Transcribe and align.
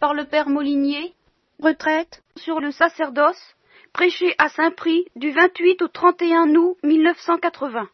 par 0.00 0.14
le 0.14 0.24
père 0.24 0.48
Molinier, 0.48 1.14
retraite 1.60 2.22
sur 2.36 2.60
le 2.60 2.70
sacerdoce, 2.70 3.56
prêché 3.92 4.34
à 4.38 4.48
Saint-Prix 4.48 5.06
du 5.16 5.30
28 5.32 5.82
au 5.82 5.88
31 5.88 6.54
août 6.54 6.76
1980. 6.82 7.88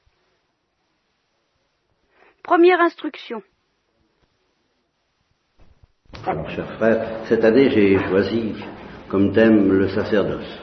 Première 2.42 2.80
instruction. 2.80 3.42
Alors, 6.26 6.48
chers 6.50 6.70
frères, 6.76 7.24
cette 7.26 7.44
année 7.44 7.70
j'ai 7.70 7.98
choisi 8.08 8.54
comme 9.08 9.32
thème 9.32 9.72
le 9.72 9.88
sacerdoce. 9.88 10.60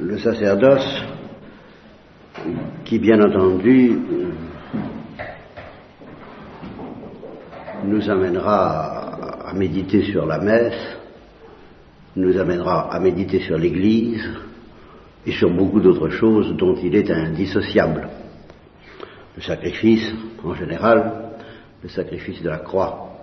Le 0.00 0.18
sacerdoce 0.18 1.02
qui, 2.84 2.98
bien 2.98 3.20
entendu, 3.22 3.98
nous 7.84 8.10
amènera 8.10 9.03
méditer 9.54 10.02
sur 10.02 10.26
la 10.26 10.38
messe, 10.38 10.96
nous 12.16 12.36
amènera 12.38 12.92
à 12.92 13.00
méditer 13.00 13.40
sur 13.40 13.58
l'Église 13.58 14.24
et 15.26 15.32
sur 15.32 15.50
beaucoup 15.50 15.80
d'autres 15.80 16.10
choses 16.10 16.54
dont 16.56 16.76
il 16.76 16.94
est 16.94 17.10
indissociable. 17.10 18.08
Le 19.36 19.42
sacrifice 19.42 20.12
en 20.44 20.54
général, 20.54 21.30
le 21.82 21.88
sacrifice 21.88 22.42
de 22.42 22.48
la 22.48 22.58
croix, 22.58 23.20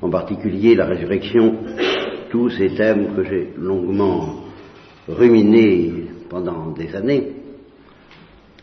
en 0.00 0.10
particulier 0.10 0.74
la 0.74 0.86
résurrection, 0.86 1.58
tous 2.30 2.50
ces 2.50 2.74
thèmes 2.74 3.14
que 3.14 3.24
j'ai 3.24 3.52
longuement 3.56 4.44
ruminés 5.08 6.06
pendant 6.28 6.70
des 6.72 6.94
années, 6.94 7.32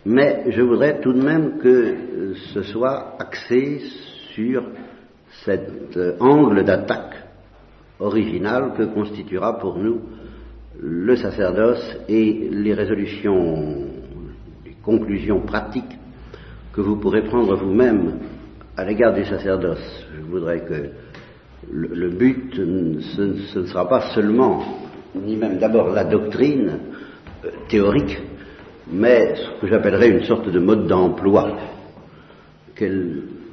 mais 0.06 0.46
je 0.50 0.62
voudrais 0.62 1.00
tout 1.02 1.14
de 1.14 1.22
même 1.22 1.58
que 1.60 2.34
ce 2.54 2.64
soit 2.64 3.16
axé 3.20 3.82
sur 4.34 4.64
cet 5.46 5.98
angle 6.20 6.64
d'attaque 6.64 7.16
original 8.00 8.74
que 8.78 8.84
constituera 8.84 9.60
pour 9.60 9.78
nous 9.78 10.02
le 10.82 11.16
sacerdoce 11.18 11.98
et 12.08 12.50
les 12.52 12.74
résolutions, 12.74 13.88
les 14.66 14.76
conclusions 14.84 15.42
pratiques 15.42 15.98
que 16.72 16.82
vous 16.82 16.96
pourrez 16.98 17.24
prendre 17.24 17.56
vous-même 17.56 18.20
à 18.78 18.86
l'égard 18.86 19.14
du 19.14 19.26
sacerdoce. 19.26 20.06
Je 20.16 20.22
voudrais 20.22 20.62
que 20.62 20.90
le, 21.70 22.10
but, 22.10 22.56
ce, 22.56 23.22
ne 23.60 23.66
sera 23.66 23.88
pas 23.90 24.14
seulement, 24.14 24.64
ni 25.14 25.36
même 25.36 25.58
d'abord 25.58 25.90
la 25.90 26.06
doctrine 26.06 26.80
euh, 27.44 27.50
théorique, 27.68 28.18
mais 28.92 29.36
ce 29.36 29.62
que 29.62 29.68
j'appellerais 29.68 30.10
une 30.10 30.24
sorte 30.24 30.50
de 30.50 30.60
mode 30.60 30.88
d'emploi. 30.88 31.58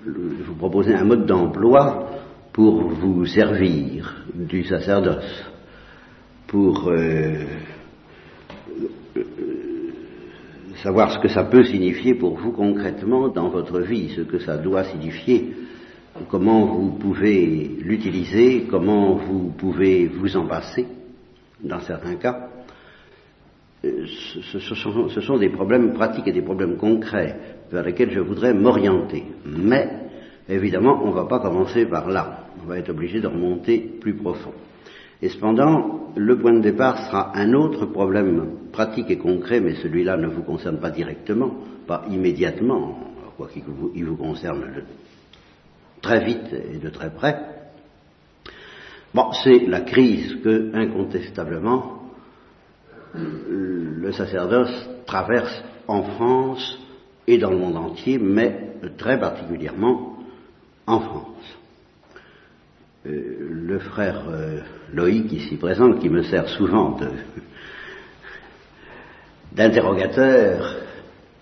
Vous 0.06 0.54
proposer 0.54 0.94
un 0.94 1.04
mode 1.04 1.26
d'emploi 1.26 2.08
pour 2.52 2.88
vous 2.88 3.26
servir 3.26 4.24
du 4.34 4.64
sacerdoce, 4.64 5.44
pour 6.46 6.88
euh, 6.88 7.44
euh, 9.16 9.22
savoir 10.82 11.12
ce 11.12 11.18
que 11.18 11.28
ça 11.28 11.44
peut 11.44 11.64
signifier 11.64 12.14
pour 12.14 12.36
vous 12.36 12.52
concrètement 12.52 13.28
dans 13.28 13.48
votre 13.48 13.80
vie, 13.80 14.10
ce 14.14 14.22
que 14.22 14.38
ça 14.38 14.56
doit 14.56 14.84
signifier, 14.84 15.52
comment 16.30 16.66
vous 16.66 16.92
pouvez 16.92 17.76
l'utiliser, 17.80 18.66
comment 18.70 19.14
vous 19.14 19.50
pouvez 19.50 20.06
vous 20.06 20.36
en 20.36 20.46
passer, 20.46 20.86
dans 21.62 21.80
certains 21.80 22.16
cas. 22.16 22.48
Ce, 24.52 25.20
sont, 25.20 25.38
des 25.38 25.48
problèmes 25.48 25.92
pratiques 25.92 26.28
et 26.28 26.32
des 26.32 26.42
problèmes 26.42 26.76
concrets 26.76 27.36
vers 27.70 27.84
lesquels 27.84 28.10
je 28.10 28.20
voudrais 28.20 28.54
m'orienter. 28.54 29.24
Mais, 29.44 29.88
évidemment, 30.48 31.00
on 31.02 31.08
ne 31.08 31.14
va 31.14 31.24
pas 31.24 31.40
commencer 31.40 31.86
par 31.86 32.08
là. 32.08 32.44
On 32.62 32.68
va 32.68 32.78
être 32.78 32.90
obligé 32.90 33.20
de 33.20 33.26
remonter 33.26 33.78
plus 34.00 34.14
profond. 34.14 34.52
Et 35.22 35.28
cependant, 35.28 36.12
le 36.16 36.38
point 36.38 36.52
de 36.52 36.60
départ 36.60 37.06
sera 37.06 37.36
un 37.36 37.52
autre 37.54 37.86
problème 37.86 38.68
pratique 38.72 39.10
et 39.10 39.18
concret, 39.18 39.60
mais 39.60 39.74
celui-là 39.76 40.16
ne 40.16 40.28
vous 40.28 40.42
concerne 40.42 40.78
pas 40.78 40.90
directement, 40.90 41.54
pas 41.86 42.04
immédiatement, 42.10 42.98
quoi 43.36 43.48
qu'il 43.48 43.62
vous, 43.64 43.92
il 43.94 44.04
vous 44.04 44.16
concerne 44.16 44.64
très 46.02 46.24
vite 46.24 46.54
et 46.72 46.78
de 46.78 46.90
très 46.90 47.10
près. 47.10 47.36
Bon, 49.14 49.32
c'est 49.32 49.66
la 49.66 49.80
crise 49.80 50.36
que, 50.42 50.74
incontestablement, 50.74 52.02
le 54.06 54.12
sacerdoce 54.12 54.88
traverse 55.04 55.64
en 55.88 56.02
France 56.02 56.78
et 57.26 57.38
dans 57.38 57.50
le 57.50 57.58
monde 57.58 57.76
entier, 57.76 58.18
mais 58.18 58.74
très 58.96 59.18
particulièrement 59.18 60.18
en 60.86 61.00
France. 61.00 61.58
Euh, 63.04 63.48
le 63.50 63.78
frère 63.80 64.22
euh, 64.28 64.60
Loïc, 64.94 65.32
ici 65.32 65.56
présent, 65.56 65.94
qui 65.94 66.08
me 66.08 66.22
sert 66.22 66.48
souvent 66.50 66.96
d'interrogateur 69.52 70.76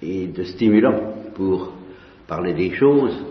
et 0.01 0.29
de 0.29 0.45
stimulant 0.45 1.17
pour 1.35 1.75
parler 2.27 2.55
des 2.55 2.75
choses, 2.75 3.27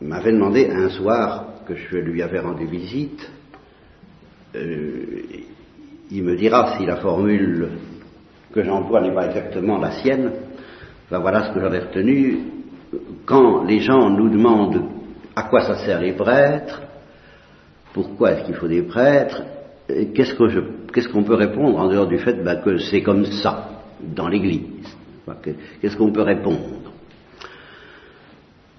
m'avait 0.00 0.32
demandé 0.32 0.70
un 0.70 0.90
soir 0.90 1.46
que 1.66 1.74
je 1.74 1.96
lui 1.96 2.22
avais 2.22 2.38
rendu 2.38 2.66
visite, 2.66 3.28
euh, 4.54 5.22
il 6.12 6.22
me 6.22 6.36
dira 6.36 6.76
si 6.76 6.86
la 6.86 6.96
formule 6.96 7.70
que 8.54 8.62
j'emploie 8.62 9.00
n'est 9.00 9.12
pas 9.12 9.26
exactement 9.26 9.78
la 9.78 9.90
sienne, 9.90 10.30
ben 11.10 11.18
voilà 11.18 11.48
ce 11.48 11.54
que 11.54 11.60
j'avais 11.60 11.80
retenu. 11.80 12.38
Quand 13.26 13.64
les 13.64 13.80
gens 13.80 14.08
nous 14.10 14.28
demandent 14.28 14.84
à 15.34 15.42
quoi 15.44 15.62
ça 15.62 15.84
sert 15.84 16.00
les 16.00 16.12
prêtres, 16.12 16.82
pourquoi 17.92 18.32
est-ce 18.32 18.44
qu'il 18.46 18.54
faut 18.54 18.68
des 18.68 18.82
prêtres, 18.82 19.42
qu'est-ce 19.88 21.08
qu'on 21.08 21.24
peut 21.24 21.34
répondre 21.34 21.78
en 21.78 21.88
dehors 21.88 22.06
du 22.06 22.18
fait 22.18 22.44
ben, 22.44 22.60
que 22.62 22.78
c'est 22.78 23.02
comme 23.02 23.24
ça 23.24 23.70
dans 24.00 24.28
l'Église. 24.28 24.62
Qu'est-ce 25.80 25.96
qu'on 25.96 26.12
peut 26.12 26.22
répondre? 26.22 26.92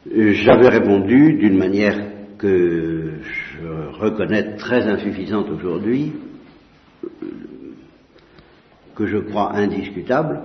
J'avais 0.09 0.69
répondu 0.69 1.33
d'une 1.33 1.57
manière 1.57 1.97
que 2.37 3.13
je 3.21 3.99
reconnais 3.99 4.55
très 4.55 4.83
insuffisante 4.83 5.49
aujourd'hui, 5.49 6.13
que 8.95 9.05
je 9.05 9.17
crois 9.17 9.53
indiscutable, 9.53 10.41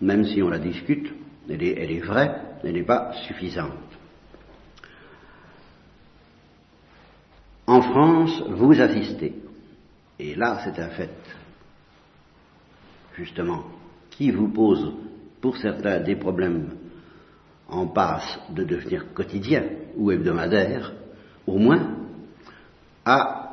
même 0.00 0.24
si 0.24 0.42
on 0.42 0.48
la 0.48 0.58
discute, 0.58 1.12
elle 1.48 1.62
est, 1.62 1.78
elle 1.78 1.90
est 1.92 2.00
vraie, 2.00 2.40
elle 2.62 2.74
n'est 2.74 2.82
pas 2.82 3.12
suffisante. 3.26 3.72
En 7.66 7.80
France, 7.80 8.42
vous 8.48 8.78
assistez, 8.80 9.34
et 10.18 10.34
là 10.34 10.60
c'est 10.64 10.78
un 10.80 10.88
fait, 10.88 11.10
justement, 13.16 13.64
qui 14.10 14.30
vous 14.30 14.48
pose 14.48 14.92
pour 15.40 15.56
certains 15.56 16.00
des 16.00 16.16
problèmes 16.16 16.70
en 17.68 17.86
passe 17.86 18.38
de 18.50 18.64
devenir 18.64 19.12
quotidien 19.14 19.64
ou 19.96 20.10
hebdomadaire, 20.10 20.92
au 21.46 21.58
moins, 21.58 21.96
à 23.04 23.43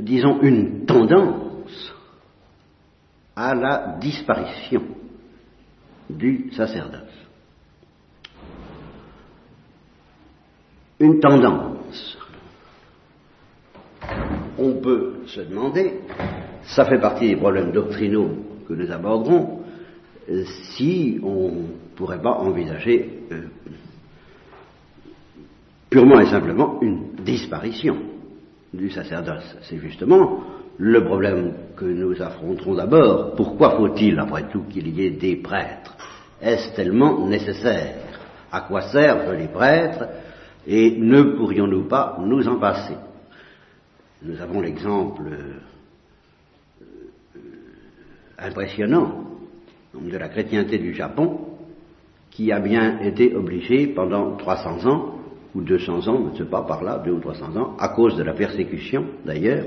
disons, 0.00 0.40
une 0.42 0.86
tendance 0.86 1.94
à 3.36 3.54
la 3.54 3.96
disparition 4.00 4.82
du 6.08 6.50
sacerdoce. 6.52 7.00
Une 10.98 11.20
tendance. 11.20 12.18
On 14.58 14.74
peut 14.74 15.22
se 15.26 15.40
demander, 15.40 16.00
ça 16.64 16.84
fait 16.84 17.00
partie 17.00 17.28
des 17.28 17.36
problèmes 17.36 17.72
doctrinaux 17.72 18.30
que 18.68 18.74
nous 18.74 18.90
aborderons, 18.90 19.62
si 20.74 21.18
on 21.22 21.48
ne 21.48 21.96
pourrait 21.96 22.20
pas 22.20 22.34
envisager 22.34 23.24
euh, 23.32 23.48
purement 25.88 26.20
et 26.20 26.26
simplement 26.26 26.78
une 26.82 27.14
disparition 27.24 28.09
du 28.72 28.90
sacerdoce. 28.90 29.56
C'est 29.62 29.78
justement 29.78 30.40
le 30.78 31.04
problème 31.04 31.52
que 31.76 31.84
nous 31.84 32.20
affronterons 32.22 32.74
d'abord. 32.74 33.34
Pourquoi 33.34 33.76
faut-il, 33.76 34.18
après 34.18 34.48
tout, 34.48 34.62
qu'il 34.64 34.88
y 34.88 35.06
ait 35.06 35.10
des 35.10 35.36
prêtres? 35.36 35.96
Est-ce 36.40 36.74
tellement 36.74 37.26
nécessaire? 37.26 37.96
À 38.50 38.62
quoi 38.62 38.82
servent 38.82 39.34
les 39.34 39.48
prêtres? 39.48 40.06
Et 40.66 40.96
ne 40.98 41.22
pourrions-nous 41.22 41.84
pas 41.84 42.18
nous 42.20 42.46
en 42.48 42.58
passer? 42.58 42.96
Nous 44.22 44.40
avons 44.40 44.60
l'exemple 44.60 45.22
euh, 45.26 45.58
impressionnant 48.38 49.24
de 49.94 50.16
la 50.16 50.28
chrétienté 50.28 50.78
du 50.78 50.94
Japon, 50.94 51.40
qui 52.30 52.52
a 52.52 52.60
bien 52.60 53.00
été 53.00 53.34
obligée 53.34 53.88
pendant 53.88 54.36
300 54.36 54.86
ans 54.86 55.19
ou 55.54 55.62
200 55.62 56.08
ans, 56.08 56.24
je 56.28 56.32
ne 56.32 56.44
sais 56.44 56.50
pas, 56.50 56.62
par 56.62 56.82
là, 56.82 57.02
deux 57.04 57.12
ou 57.12 57.20
300 57.20 57.56
ans, 57.56 57.76
à 57.78 57.88
cause 57.88 58.16
de 58.16 58.22
la 58.22 58.34
persécution 58.34 59.04
d'ailleurs, 59.24 59.64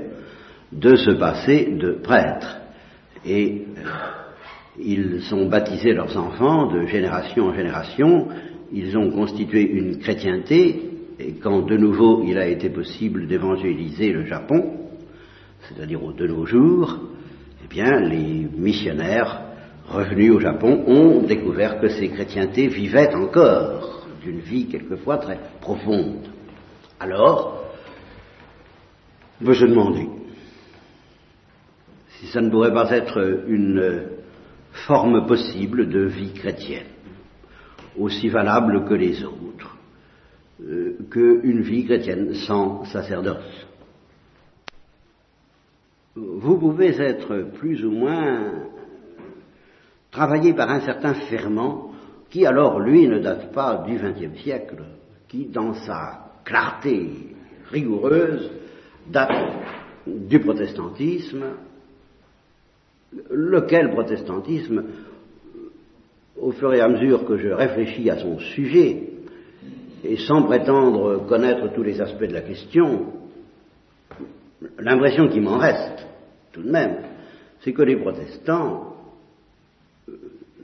de 0.72 0.96
se 0.96 1.10
passer 1.12 1.76
de 1.78 1.92
prêtres. 1.92 2.58
Et 3.26 3.66
euh, 3.78 3.82
ils 4.78 5.34
ont 5.34 5.48
baptisé 5.48 5.92
leurs 5.92 6.16
enfants 6.16 6.72
de 6.72 6.86
génération 6.86 7.46
en 7.46 7.54
génération, 7.54 8.28
ils 8.72 8.96
ont 8.96 9.10
constitué 9.10 9.62
une 9.62 9.98
chrétienté. 9.98 10.90
Et 11.18 11.34
quand 11.34 11.62
de 11.62 11.76
nouveau 11.76 12.24
il 12.26 12.38
a 12.38 12.46
été 12.46 12.70
possible 12.70 13.28
d'évangéliser 13.28 14.12
le 14.12 14.24
Japon, 14.24 14.80
c'est-à-dire 15.68 16.00
de 16.00 16.26
nos 16.26 16.44
jours, 16.44 16.98
eh 17.64 17.68
bien, 17.68 18.00
les 18.00 18.48
missionnaires 18.56 19.42
revenus 19.88 20.32
au 20.32 20.40
Japon 20.40 20.84
ont 20.86 21.22
découvert 21.22 21.80
que 21.80 21.88
ces 21.88 22.08
chrétientés 22.08 22.66
vivaient 22.66 23.14
encore 23.14 23.93
d'une 24.24 24.40
vie 24.40 24.66
quelquefois 24.66 25.18
très 25.18 25.38
profonde. 25.60 26.26
Alors, 26.98 27.62
je 29.40 29.66
demander 29.66 30.08
si 32.18 32.26
ça 32.28 32.40
ne 32.40 32.50
pourrait 32.50 32.72
pas 32.72 32.90
être 32.90 33.44
une 33.46 34.08
forme 34.86 35.26
possible 35.26 35.88
de 35.88 36.00
vie 36.00 36.32
chrétienne, 36.32 36.86
aussi 37.98 38.28
valable 38.28 38.86
que 38.86 38.94
les 38.94 39.22
autres, 39.24 39.76
euh, 40.62 40.96
qu'une 41.10 41.62
vie 41.62 41.84
chrétienne 41.84 42.34
sans 42.46 42.84
sacerdoce. 42.86 43.66
Vous 46.16 46.58
pouvez 46.58 46.98
être 47.00 47.50
plus 47.58 47.84
ou 47.84 47.90
moins 47.90 48.52
travaillé 50.10 50.54
par 50.54 50.70
un 50.70 50.80
certain 50.80 51.14
ferment 51.14 51.93
qui 52.34 52.44
alors, 52.46 52.80
lui, 52.80 53.06
ne 53.06 53.20
date 53.20 53.52
pas 53.52 53.84
du 53.86 53.96
XXe 53.96 54.42
siècle, 54.42 54.82
qui, 55.28 55.46
dans 55.46 55.72
sa 55.72 56.32
clarté 56.44 57.08
rigoureuse, 57.70 58.50
date 59.06 59.30
du 60.04 60.40
protestantisme, 60.40 61.44
lequel 63.30 63.92
protestantisme, 63.92 64.82
au 66.36 66.50
fur 66.50 66.74
et 66.74 66.80
à 66.80 66.88
mesure 66.88 67.24
que 67.24 67.36
je 67.36 67.50
réfléchis 67.50 68.10
à 68.10 68.18
son 68.18 68.40
sujet, 68.40 69.10
et 70.02 70.16
sans 70.16 70.42
prétendre 70.42 71.24
connaître 71.28 71.72
tous 71.72 71.84
les 71.84 72.00
aspects 72.00 72.24
de 72.24 72.34
la 72.34 72.42
question, 72.42 73.12
l'impression 74.80 75.28
qui 75.28 75.38
m'en 75.38 75.58
reste, 75.58 76.04
tout 76.50 76.64
de 76.64 76.70
même, 76.72 76.96
c'est 77.60 77.72
que 77.72 77.82
les 77.82 77.94
protestants 77.94 78.96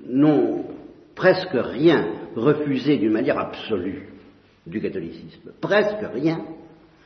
n'ont 0.08 0.64
presque 1.20 1.52
rien 1.52 2.06
refusé 2.34 2.96
d'une 2.96 3.12
manière 3.12 3.38
absolue 3.38 4.08
du 4.67 4.81
catholicisme. 4.81 5.50
Presque 5.61 6.02
rien, 6.14 6.40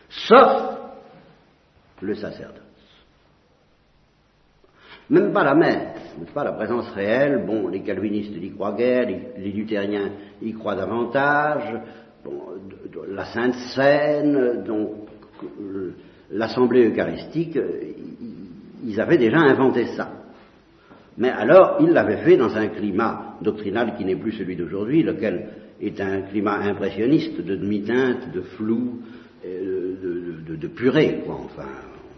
sauf 0.09 0.79
le 2.01 2.15
sacerdoce. 2.15 2.61
Même 5.11 5.33
pas 5.33 5.43
la 5.43 5.57
messe, 5.57 6.17
pas 6.33 6.45
la 6.45 6.53
présence 6.53 6.89
réelle. 6.93 7.45
Bon, 7.45 7.67
les 7.67 7.83
calvinistes 7.83 8.37
n'y 8.41 8.53
croient 8.53 8.77
guère, 8.77 9.05
les, 9.09 9.51
luthériens 9.51 10.13
y 10.41 10.53
croient 10.53 10.77
davantage. 10.77 11.75
la 13.09 13.25
Sainte 13.25 13.55
Seine, 13.75 14.63
donc 14.63 15.09
euh, 15.43 15.93
l'Assemblée 16.31 16.89
eucharistique, 16.89 17.59
ils 18.85 19.01
avaient 19.01 19.19
déjà 19.19 19.39
inventé 19.39 19.87
ça. 19.97 20.14
Mais 21.17 21.31
alors, 21.31 21.77
ils 21.81 21.91
l'avaient 21.91 22.25
fait 22.25 22.37
dans 22.37 22.57
un 22.57 22.69
climat 22.69 23.37
doctrinal 23.41 23.95
qui 23.97 24.05
n'est 24.05 24.17
plus 24.17 24.33
celui 24.33 24.57
d'aujourd'hui, 24.57 25.03
lequel 25.03 25.49
est 25.81 26.01
un 26.01 26.23
climat 26.23 26.57
impressionniste 26.57 27.41
de 27.41 27.57
demi-teinte, 27.57 28.33
de 28.33 28.41
flou, 28.41 29.01
euh, 29.45 29.95
de, 30.49 30.67
purée, 30.69 31.23
quoi. 31.25 31.37
Enfin, 31.45 31.69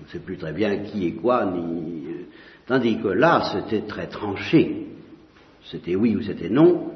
on 0.01 0.05
ne 0.05 0.09
sait 0.09 0.21
plus 0.21 0.37
très 0.37 0.53
bien 0.53 0.79
qui 0.79 1.09
est 1.09 1.13
quoi, 1.13 1.45
ni. 1.47 2.07
Euh, 2.07 2.25
tandis 2.67 2.99
que 2.99 3.09
là, 3.09 3.53
c'était 3.53 3.87
très 3.87 4.07
tranché. 4.07 4.87
C'était 5.65 5.97
oui 5.97 6.17
ou 6.17 6.23
c'était 6.23 6.49
non. 6.49 6.93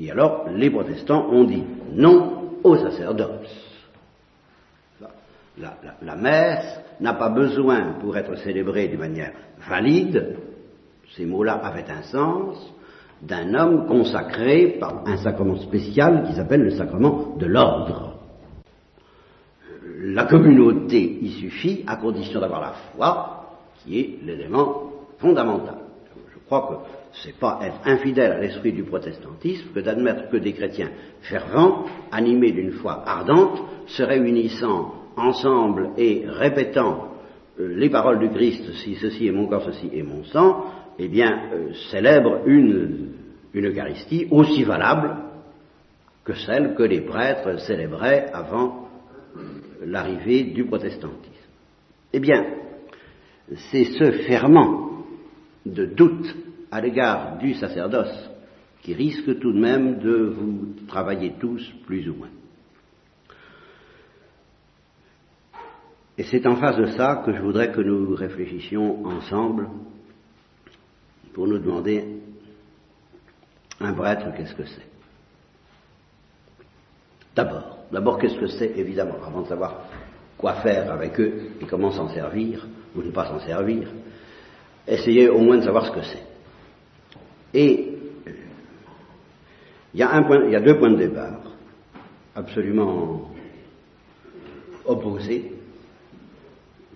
Et 0.00 0.10
alors, 0.10 0.48
les 0.54 0.70
protestants 0.70 1.28
ont 1.30 1.44
dit 1.44 1.62
non 1.92 2.54
au 2.64 2.76
sacerdoce. 2.76 3.68
La, 5.60 6.14
messe 6.14 6.80
n'a 7.00 7.14
pas 7.14 7.30
besoin, 7.30 7.94
pour 8.00 8.16
être 8.16 8.36
célébrée 8.38 8.88
de 8.88 8.96
manière 8.96 9.32
valide, 9.68 10.36
ces 11.16 11.24
mots-là 11.24 11.54
avaient 11.54 11.90
un 11.90 12.02
sens, 12.02 12.72
d'un 13.22 13.54
homme 13.54 13.86
consacré 13.86 14.76
par 14.78 15.02
un 15.06 15.16
sacrement 15.16 15.56
spécial 15.56 16.24
qui 16.26 16.34
s'appelle 16.34 16.62
le 16.62 16.70
sacrement 16.70 17.36
de 17.36 17.46
l'ordre. 17.46 18.14
La 20.00 20.24
communauté 20.24 21.18
y 21.20 21.30
suffit 21.40 21.82
à 21.86 21.96
condition 21.96 22.40
d'avoir 22.40 22.60
la 22.60 22.72
foi, 22.94 23.58
qui 23.78 23.98
est 23.98 24.18
l'élément 24.24 24.92
fondamental. 25.18 25.78
Je 26.32 26.38
crois 26.46 26.68
que 26.68 27.18
c'est 27.22 27.38
pas 27.38 27.58
être 27.62 27.80
infidèle 27.84 28.32
à 28.32 28.40
l'esprit 28.40 28.72
du 28.72 28.84
protestantisme 28.84 29.70
que 29.74 29.80
d'admettre 29.80 30.30
que 30.30 30.36
des 30.36 30.52
chrétiens 30.52 30.90
fervents, 31.22 31.84
animés 32.12 32.52
d'une 32.52 32.72
foi 32.72 33.02
ardente, 33.04 33.60
se 33.86 34.02
réunissant 34.02 34.94
ensemble 35.16 35.90
et 35.96 36.24
répétant 36.26 37.08
euh, 37.60 37.74
les 37.76 37.90
paroles 37.90 38.20
du 38.20 38.30
Christ, 38.30 38.72
si 38.84 38.94
ceci 38.94 39.26
est 39.26 39.32
mon 39.32 39.46
corps, 39.46 39.64
ceci 39.64 39.90
est 39.92 40.02
mon 40.02 40.22
sang, 40.24 40.64
eh 40.98 41.08
bien, 41.08 41.50
euh, 41.52 41.72
célèbre 41.90 42.42
une, 42.46 43.12
une 43.54 43.66
Eucharistie 43.66 44.26
aussi 44.30 44.64
valable 44.64 45.16
que 46.24 46.34
celle 46.34 46.74
que 46.74 46.82
les 46.82 47.02
prêtres 47.02 47.58
célébraient 47.60 48.30
avant 48.32 48.88
l'arrivée 49.84 50.44
du 50.44 50.64
protestantisme. 50.64 51.34
Eh 52.12 52.20
bien, 52.20 52.44
c'est 53.70 53.84
ce 53.84 54.10
ferment 54.26 55.04
de 55.64 55.86
doute 55.86 56.36
à 56.70 56.80
l'égard 56.80 57.38
du 57.38 57.54
sacerdoce 57.54 58.30
qui 58.82 58.94
risque 58.94 59.38
tout 59.38 59.52
de 59.52 59.60
même 59.60 59.98
de 59.98 60.34
vous 60.36 60.74
travailler 60.86 61.34
tous 61.40 61.62
plus 61.86 62.08
ou 62.08 62.14
moins. 62.14 62.30
Et 66.16 66.24
c'est 66.24 66.46
en 66.46 66.56
face 66.56 66.76
de 66.76 66.86
ça 66.86 67.22
que 67.24 67.32
je 67.32 67.40
voudrais 67.40 67.70
que 67.70 67.80
nous 67.80 68.14
réfléchissions 68.14 69.06
ensemble 69.06 69.68
pour 71.38 71.46
nous 71.46 71.60
demander 71.60 72.04
un 73.78 73.92
prêtre, 73.92 74.26
qu'est-ce 74.36 74.56
que 74.56 74.64
c'est? 74.64 74.88
D'abord, 77.36 77.78
d'abord, 77.92 78.18
qu'est-ce 78.18 78.40
que 78.40 78.48
c'est, 78.48 78.76
évidemment, 78.76 79.18
avant 79.24 79.42
de 79.42 79.46
savoir 79.46 79.84
quoi 80.36 80.54
faire 80.54 80.90
avec 80.90 81.20
eux 81.20 81.50
et 81.60 81.64
comment 81.66 81.92
s'en 81.92 82.08
servir, 82.08 82.66
ou 82.96 83.02
ne 83.04 83.12
pas 83.12 83.26
s'en 83.26 83.38
servir, 83.38 83.86
essayez 84.84 85.28
au 85.28 85.38
moins 85.38 85.58
de 85.58 85.62
savoir 85.62 85.86
ce 85.86 85.92
que 85.92 86.02
c'est. 86.02 86.24
Et 87.54 87.92
il 89.94 90.00
y, 90.00 90.02
a 90.02 90.10
un 90.10 90.24
point, 90.24 90.44
il 90.44 90.50
y 90.50 90.56
a 90.56 90.60
deux 90.60 90.76
points 90.76 90.90
de 90.90 90.96
départ 90.96 91.38
absolument 92.34 93.30
opposés. 94.84 95.52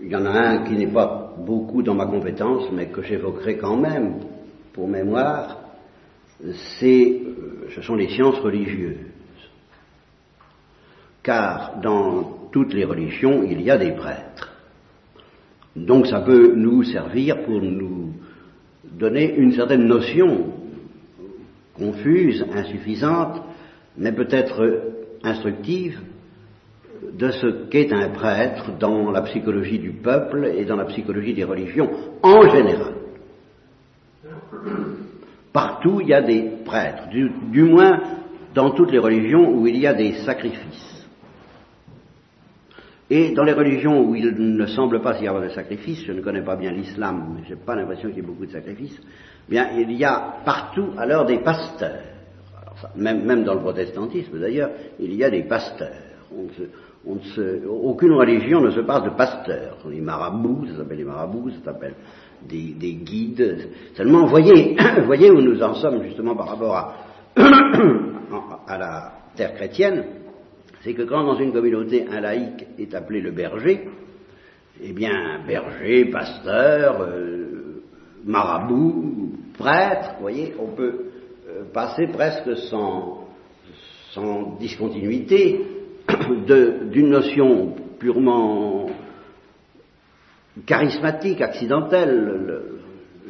Il 0.01 0.09
y 0.09 0.17
en 0.17 0.27
a 0.27 0.31
un 0.33 0.65
qui 0.65 0.75
n'est 0.75 0.93
pas 0.93 1.33
beaucoup 1.39 1.85
dans 1.85 1.95
ma 1.95 2.07
compétence, 2.07 2.73
mais 2.73 2.89
que 2.89 3.03
j'évoquerai 3.03 3.57
quand 3.57 3.77
même 3.77 4.32
pour 4.73 4.89
mémoire, 4.89 5.61
euh, 6.45 6.53
ce 7.75 7.83
sont 7.83 7.95
les 7.95 8.09
sciences 8.09 8.39
religieuses. 8.41 9.07
Car 11.23 11.81
dans 11.81 12.49
toutes 12.51 12.75
les 12.75 12.85
religions, 12.85 13.43
il 13.43 13.63
y 13.63 13.71
a 13.71 13.79
des 13.79 13.93
prêtres. 13.93 14.51
Donc 15.77 16.07
ça 16.07 16.21
peut 16.21 16.53
nous 16.55 16.83
servir 16.83 17.45
pour 17.45 17.61
nous 17.61 18.13
donner 18.85 19.35
une 19.37 19.53
certaine 19.53 19.87
notion 19.87 20.53
confuse, 21.75 22.45
insuffisante, 22.55 23.43
mais 23.97 24.13
peut-être 24.13 24.93
instructive 25.23 25.99
de 27.13 27.31
ce 27.31 27.69
qu'est 27.69 27.93
un 27.93 28.11
prêtre 28.11 28.73
dans 28.79 29.11
la 29.11 29.23
psychologie 29.23 29.79
du 29.79 29.93
peuple 29.93 30.53
et 30.57 30.65
dans 30.65 30.77
la 30.77 30.85
psychologie 30.85 31.35
des 31.35 31.45
religions 31.45 31.91
en 32.23 32.43
général. 32.49 33.02
Partout, 35.53 36.01
il 36.01 36.09
y 36.09 36.15
a 36.15 36.23
des 36.23 36.51
prêtres, 36.65 37.09
du, 37.09 37.63
moins 37.65 38.01
dans 38.55 38.71
toutes 38.71 38.91
les 38.91 38.99
religions 38.99 39.51
où 39.51 39.67
il 39.67 39.77
y 39.77 39.87
a 39.87 39.93
des 39.93 40.15
sacrifices. 40.25 41.07
Et 43.11 43.35
dans 43.35 43.43
les 43.43 43.53
religions 43.53 44.03
où 44.03 44.15
il 44.15 44.31
ne 44.31 44.67
semble 44.67 45.03
pas 45.03 45.21
y 45.21 45.29
avoir 45.29 45.43
de 45.43 45.51
sacrifices, 45.51 46.05
je 46.07 46.13
ne 46.13 46.23
connais 46.23 46.43
pas 46.43 46.57
bien 46.57 46.71
l'islam, 46.71 47.35
mais 47.35 47.43
je 47.47 47.51
n'ai 47.51 47.61
pas 47.61 47.77
l'impression 47.77 48.09
qu'il 48.09 48.19
y 48.19 48.21
ait 48.21 48.27
beaucoup 48.27 48.47
de 48.47 48.53
sacrifices, 48.53 48.99
bien 49.49 49.69
il 49.77 49.93
y 49.93 50.05
a 50.05 50.37
partout 50.45 50.93
alors 50.97 51.27
des 51.27 51.41
pasteurs. 51.41 52.01
même, 52.97 53.25
même, 53.25 53.45
dans 53.45 53.55
le 53.55 53.61
protestantisme 53.61 54.39
d'ailleurs, 54.39 54.71
il 54.99 55.15
y 55.15 55.23
a 55.23 55.29
des 55.29 55.43
pasteurs. 55.43 55.93
aucune 57.05 58.13
religion 58.13 58.63
ne 58.63 58.71
se 58.71 58.81
passe 58.81 59.05
de 59.05 59.11
pasteurs. 59.11 59.77
Les 59.91 60.01
marabouts, 60.01 60.67
ça 60.69 60.79
s'appelle 60.79 60.99
les 60.99 61.05
marabouts, 61.05 61.51
ça 61.51 61.65
s'appelle 61.67 61.95
des, 62.49 62.95
guides. 62.95 63.71
Seulement, 63.95 64.27
voyez, 64.27 64.77
voyez 65.07 65.31
où 65.31 65.41
nous 65.41 65.63
en 65.63 65.75
sommes 65.75 66.03
justement 66.03 66.35
par 66.35 66.49
rapport 66.49 66.75
à, 67.37 68.63
à 68.67 68.79
la 68.79 69.13
terre 69.37 69.55
chrétienne, 69.55 70.05
c'est 70.83 70.95
que 70.95 71.03
quand 71.03 71.25
dans 71.25 71.37
une 71.37 71.53
communauté 71.53 72.07
un 72.11 72.21
laïc 72.21 72.67
est 72.79 72.95
appelé 72.95 73.21
le 73.21 73.31
berger, 73.31 73.89
eh 74.81 74.93
bien, 74.93 75.41
berger, 75.47 76.07
pasteur, 76.07 77.03
euh, 77.03 77.83
marabout, 78.25 79.33
prêtre, 79.59 80.17
voyez, 80.21 80.55
on 80.59 80.75
peut 80.75 81.07
euh, 81.49 81.65
passer 81.73 82.09
presque 82.09 82.57
sans, 82.69 83.29
sans 84.11 84.57
discontinuité 84.59 85.61
d'une 86.91 87.11
notion 87.11 87.75
purement 87.99 88.87
charismatique, 90.67 91.41
accidentelle. 91.41 92.63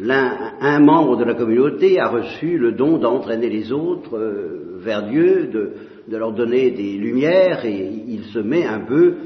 un 0.08 0.80
membre 0.80 1.16
de 1.16 1.24
la 1.24 1.34
communauté 1.34 2.00
a 2.00 2.08
reçu 2.08 2.58
le 2.58 2.72
don 2.72 2.98
d'entraîner 2.98 3.48
les 3.48 3.72
autres 3.72 4.16
euh, 4.16 4.78
vers 4.78 5.08
Dieu, 5.08 5.48
de, 5.48 6.16
leur 6.16 6.32
donner 6.32 6.70
des 6.70 6.94
lumières, 6.94 7.64
et 7.64 7.90
il 8.08 8.24
se 8.24 8.38
met 8.38 8.66
un 8.66 8.80
peu 8.80 9.16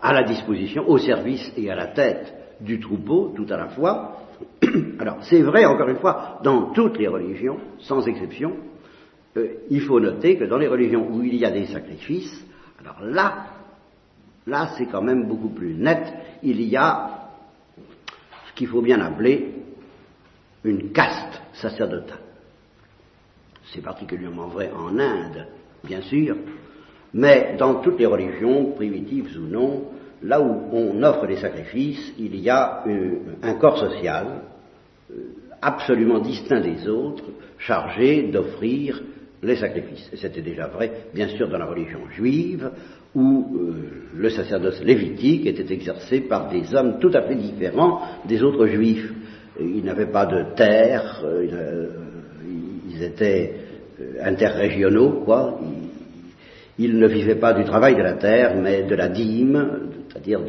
à 0.00 0.12
la 0.12 0.24
disposition, 0.24 0.88
au 0.88 0.98
service 0.98 1.52
et 1.56 1.70
à 1.70 1.74
la 1.74 1.88
tête 1.88 2.32
du 2.60 2.78
troupeau, 2.78 3.32
tout 3.34 3.46
à 3.48 3.56
la 3.56 3.68
fois. 3.68 4.18
Alors, 4.98 5.18
c'est 5.22 5.42
vrai, 5.42 5.64
encore 5.64 5.88
une 5.88 5.96
fois, 5.96 6.38
dans 6.44 6.72
toutes 6.72 6.98
les 6.98 7.08
religions, 7.08 7.58
sans 7.78 8.06
exception, 8.06 8.52
euh, 9.36 9.48
il 9.70 9.80
faut 9.80 10.00
noter 10.00 10.36
que 10.36 10.44
dans 10.44 10.58
les 10.58 10.68
religions 10.68 11.08
où 11.10 11.22
il 11.22 11.36
y 11.36 11.44
a 11.44 11.50
des 11.50 11.66
sacrifices, 11.66 12.44
alors 12.80 13.02
là, 13.02 13.46
là 14.46 14.70
c'est 14.76 14.86
quand 14.86 15.02
même 15.02 15.26
beaucoup 15.26 15.50
plus 15.50 15.74
net, 15.74 16.12
il 16.42 16.62
y 16.62 16.76
a 16.76 17.15
qu'il 18.56 18.66
faut 18.66 18.82
bien 18.82 19.00
appeler 19.00 19.52
une 20.64 20.90
caste 20.90 21.40
sacerdotale. 21.52 22.18
C'est 23.72 23.82
particulièrement 23.82 24.48
vrai 24.48 24.70
en 24.76 24.98
Inde, 24.98 25.46
bien 25.84 26.00
sûr, 26.02 26.36
mais 27.14 27.56
dans 27.58 27.76
toutes 27.76 27.98
les 27.98 28.06
religions, 28.06 28.72
primitives 28.72 29.36
ou 29.38 29.46
non, 29.46 29.84
là 30.22 30.40
où 30.40 30.68
on 30.72 31.02
offre 31.02 31.26
des 31.26 31.36
sacrifices, 31.36 32.14
il 32.18 32.36
y 32.36 32.50
a 32.50 32.84
un 33.42 33.54
corps 33.54 33.78
social 33.78 34.42
euh, 35.10 35.14
absolument 35.62 36.18
distinct 36.18 36.60
des 36.60 36.88
autres, 36.88 37.24
chargé 37.58 38.24
d'offrir 38.24 39.02
les 39.42 39.56
sacrifices. 39.56 40.10
C'était 40.14 40.42
déjà 40.42 40.66
vrai, 40.66 41.08
bien 41.14 41.28
sûr, 41.28 41.48
dans 41.48 41.58
la 41.58 41.66
religion 41.66 42.00
juive, 42.10 42.70
où 43.16 43.46
euh, 43.56 43.72
le 44.14 44.28
sacerdoce 44.28 44.82
lévitique 44.84 45.46
était 45.46 45.72
exercé 45.72 46.20
par 46.20 46.50
des 46.50 46.74
hommes 46.74 46.98
tout 47.00 47.10
à 47.14 47.22
fait 47.22 47.34
différents 47.34 48.00
des 48.28 48.42
autres 48.42 48.66
juifs. 48.66 49.10
Ils 49.58 49.82
n'avaient 49.82 50.12
pas 50.12 50.26
de 50.26 50.54
terre, 50.54 51.22
euh, 51.24 51.88
ils 52.90 53.02
étaient 53.02 53.54
interrégionaux, 54.22 55.22
quoi. 55.24 55.58
Ils, 56.78 56.98
ne 56.98 57.06
vivaient 57.08 57.36
pas 57.36 57.54
du 57.54 57.64
travail 57.64 57.96
de 57.96 58.02
la 58.02 58.14
terre, 58.14 58.54
mais 58.54 58.82
de 58.82 58.94
la 58.94 59.08
dîme, 59.08 59.88
c'est-à-dire 60.08 60.40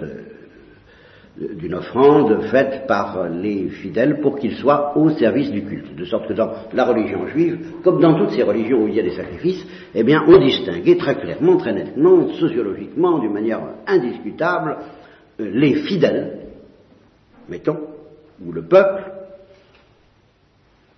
d'une 1.39 1.75
offrande 1.75 2.41
faite 2.47 2.87
par 2.87 3.29
les 3.29 3.69
fidèles 3.69 4.19
pour 4.21 4.39
qu'ils 4.39 4.55
soient 4.55 4.97
au 4.97 5.11
service 5.11 5.51
du 5.51 5.63
culte. 5.63 5.95
De 5.95 6.05
sorte 6.05 6.27
que 6.27 6.33
dans 6.33 6.51
la 6.73 6.85
religion 6.85 7.27
juive, 7.27 7.81
comme 7.83 8.01
dans 8.01 8.17
toutes 8.17 8.31
ces 8.31 8.43
religions 8.43 8.83
où 8.83 8.87
il 8.87 8.95
y 8.95 8.99
a 8.99 9.03
des 9.03 9.15
sacrifices, 9.15 9.65
eh 9.93 10.03
bien, 10.03 10.23
on 10.27 10.39
distinguait 10.39 10.97
très 10.97 11.15
clairement, 11.15 11.57
très 11.57 11.73
nettement, 11.73 12.27
sociologiquement, 12.33 13.19
d'une 13.19 13.33
manière 13.33 13.61
indiscutable, 13.85 14.77
euh, 15.39 15.49
les 15.53 15.75
fidèles, 15.83 16.47
mettons, 17.47 17.79
ou 18.43 18.51
le 18.51 18.63
peuple, 18.63 19.11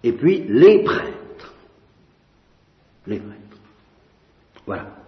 et 0.04 0.14
puis 0.14 0.46
les 0.48 0.84
prêtres. 0.84 1.54
Les 3.08 3.20
prêtres. 3.20 3.58
Voilà. 4.66 4.99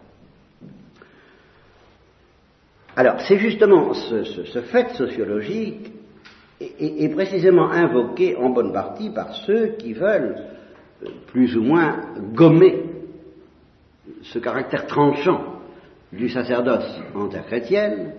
Alors, 2.95 3.21
c'est 3.21 3.37
justement 3.37 3.93
ce, 3.93 4.61
fait 4.61 4.89
sociologique 4.95 5.91
est, 6.59 7.09
précisément 7.13 7.71
invoqué 7.71 8.35
en 8.35 8.49
bonne 8.49 8.73
partie 8.73 9.09
par 9.09 9.33
ceux 9.33 9.75
qui 9.77 9.93
veulent 9.93 10.35
euh, 11.03 11.09
plus 11.27 11.55
ou 11.57 11.63
moins 11.63 12.01
gommer 12.33 12.83
ce 14.23 14.39
caractère 14.39 14.87
tranchant 14.87 15.61
du 16.11 16.29
sacerdoce 16.29 17.01
en 17.15 17.29
terre 17.29 17.45
chrétienne. 17.45 18.13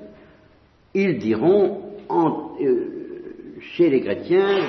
Ils 0.95 1.19
diront, 1.19 1.83
euh, 2.61 3.59
chez 3.61 3.91
les 3.91 4.01
chrétiens, 4.01 4.61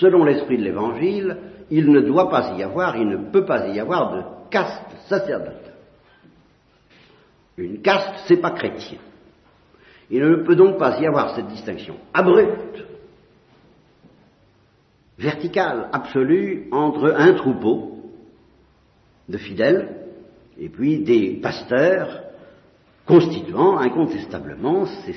selon 0.00 0.24
l'esprit 0.24 0.58
de 0.58 0.64
l'Évangile, 0.64 1.36
il 1.70 1.90
ne 1.90 2.00
doit 2.00 2.28
pas 2.28 2.54
y 2.58 2.62
avoir, 2.62 2.96
il 2.96 3.08
ne 3.08 3.30
peut 3.30 3.44
pas 3.44 3.68
y 3.68 3.78
avoir 3.78 4.16
de 4.16 4.22
caste 4.50 4.90
sacerdotale. 5.08 5.54
Une 7.56 7.80
caste, 7.82 8.24
c'est 8.26 8.40
pas 8.40 8.50
chrétien. 8.50 8.98
Il 10.10 10.22
ne 10.22 10.36
peut 10.36 10.56
donc 10.56 10.78
pas 10.78 10.98
y 11.00 11.06
avoir 11.06 11.34
cette 11.34 11.48
distinction 11.48 11.96
abrupte, 12.14 12.84
verticale, 15.18 15.88
absolue, 15.92 16.68
entre 16.72 17.14
un 17.16 17.34
troupeau 17.34 17.98
de 19.28 19.36
fidèles 19.36 19.96
et 20.58 20.68
puis 20.68 21.00
des 21.00 21.38
pasteurs 21.42 22.22
constituant 23.06 23.78
incontestablement, 23.78 24.86
c'est 24.86 25.12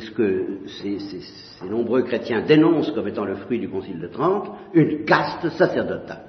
ce, 0.00 0.10
que 0.10 0.60
ces, 0.80 0.98
nombreux 1.68 2.02
chrétiens 2.02 2.42
dénoncent 2.42 2.92
comme 2.92 3.08
étant 3.08 3.24
le 3.24 3.36
fruit 3.36 3.58
du 3.58 3.68
Concile 3.68 4.00
de 4.00 4.08
Trente, 4.08 4.48
une 4.72 5.04
caste 5.04 5.48
sacerdotale. 5.50 6.22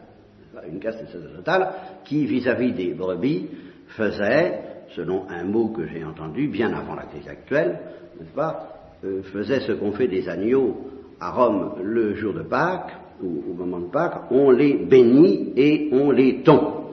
Une 0.68 0.80
caste 0.80 1.06
sacerdotale 1.06 1.74
qui, 2.04 2.26
vis 2.26 2.48
à 2.48 2.56
-vis 2.56 2.74
des 2.74 2.94
brebis, 2.96 3.48
faisait 3.90 4.75
selon 4.96 5.28
un 5.30 5.44
mot 5.44 5.70
que 5.70 5.88
j'ai 5.88 6.04
entendu 6.04 6.48
bien 6.48 6.74
avant 6.74 6.96
la 6.96 7.04
crise 7.04 7.28
actuelle, 7.28 7.80
n'est-ce 8.20 8.34
pas, 8.34 8.94
euh, 9.04 9.24
faisait 9.24 9.62
ce 9.62 9.74
qu'on 9.74 9.92
fait 9.92 10.08
des 10.08 10.28
agneaux 10.30 10.92
à 11.20 11.32
Rome 11.32 11.76
le 11.84 12.16
jour 12.16 12.34
de 12.34 12.44
Pâques, 12.44 12.94
ou 13.22 13.44
au 13.52 13.54
moment 13.54 13.80
de 13.80 13.92
Pâques, 13.92 14.32
on 14.32 14.52
les 14.52 14.74
bénit 14.74 15.54
et 15.56 15.90
on 15.92 16.12
les 16.12 16.44
tombe. 16.44 16.86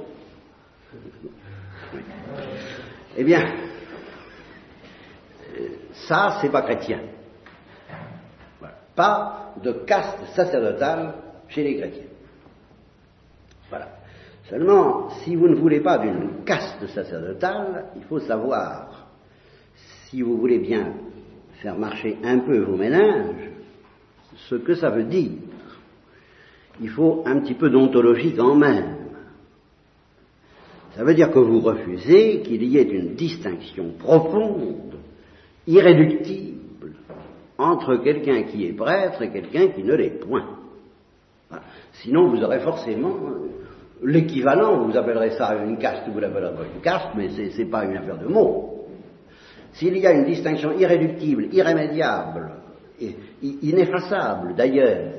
Eh 3.17 3.25
bien, 3.25 3.45
euh, 5.59 5.69
ça, 5.93 6.39
c'est 6.41 6.51
pas 6.51 6.63
chrétien. 6.63 7.01
Pas 8.95 9.55
de 9.63 9.73
caste 9.73 10.19
sacerdotale 10.35 11.15
chez 11.49 11.63
les 11.63 11.77
chrétiens. 11.79 12.12
Seulement, 14.53 15.09
si 15.25 15.35
vous 15.35 15.49
ne 15.49 15.55
voulez 15.55 15.81
pas 15.81 15.97
d'une 15.97 16.45
caste 16.45 16.87
sacerdotale, 16.89 17.87
il 17.97 18.03
faut 18.03 18.19
savoir, 18.19 19.07
si 20.05 20.21
vous 20.21 20.37
voulez 20.37 20.59
bien 20.59 20.93
faire 21.63 21.79
marcher 21.79 22.19
un 22.23 22.41
peu 22.41 22.59
vos 22.59 22.77
ménages, 22.77 23.49
ce 24.51 24.57
que 24.57 24.75
ça 24.75 24.91
veut 24.91 25.05
dire. 25.05 25.39
Il 26.83 26.91
faut 26.91 27.23
un 27.25 27.41
petit 27.41 27.55
peu 27.55 27.71
d'ontologie 27.71 28.35
quand 28.37 28.55
même. 28.55 28.97
Ça 30.97 31.03
veut 31.03 31.15
dire 31.15 31.31
que 31.31 31.39
vous 31.39 31.61
refusez 31.61 32.43
qu'il 32.43 32.63
y 32.65 32.77
ait 32.77 32.83
une 32.83 33.15
distinction 33.15 33.93
profonde, 33.99 34.97
irréductible, 35.67 36.93
entre 37.57 37.97
quelqu'un 37.97 38.43
qui 38.43 38.67
est 38.67 38.75
prêtre 38.75 39.23
et 39.23 39.31
quelqu'un 39.31 39.69
qui 39.69 39.83
ne 39.83 39.95
l'est 39.95 40.21
point. 40.21 40.59
Sinon, 42.03 42.29
vous 42.29 42.43
aurez 42.43 42.61
forcément 42.61 43.17
l'équivalent, 44.05 44.85
vous 44.85 44.97
appellerez 44.97 45.31
ça 45.31 45.55
une 45.65 45.79
caste, 45.79 46.03
vous 46.09 46.21
l'appellerez 46.21 46.67
une 46.75 46.81
caste, 46.81 47.09
mais 47.17 47.29
ce 47.29 47.59
n'est 47.59 47.71
pas 47.71 47.85
une 47.85 47.97
affaire 47.97 48.19
de 48.19 48.27
mots. 48.27 48.87
S'il 49.75 49.97
y 49.97 50.07
a 50.07 50.13
une 50.13 50.25
distinction 50.25 50.73
irréductible, 50.79 51.47
irrémédiable, 51.53 52.51
et 53.01 53.17
ineffaçable 53.43 54.55
d'ailleurs, 54.55 55.13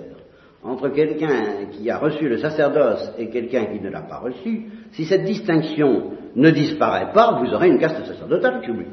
entre 0.63 0.89
quelqu'un 0.89 1.65
qui 1.71 1.89
a 1.89 1.97
reçu 1.97 2.29
le 2.29 2.37
sacerdoce 2.37 3.11
et 3.17 3.29
quelqu'un 3.29 3.65
qui 3.65 3.81
ne 3.81 3.89
l'a 3.89 4.03
pas 4.03 4.19
reçu, 4.19 4.65
si 4.93 5.05
cette 5.05 5.25
distinction 5.25 6.11
ne 6.35 6.49
disparaît 6.51 7.11
pas, 7.11 7.41
vous 7.41 7.53
aurez 7.53 7.67
une 7.67 7.79
caste 7.79 8.05
sacerdotale, 8.05 8.61
que 8.61 8.71
vous 8.71 8.83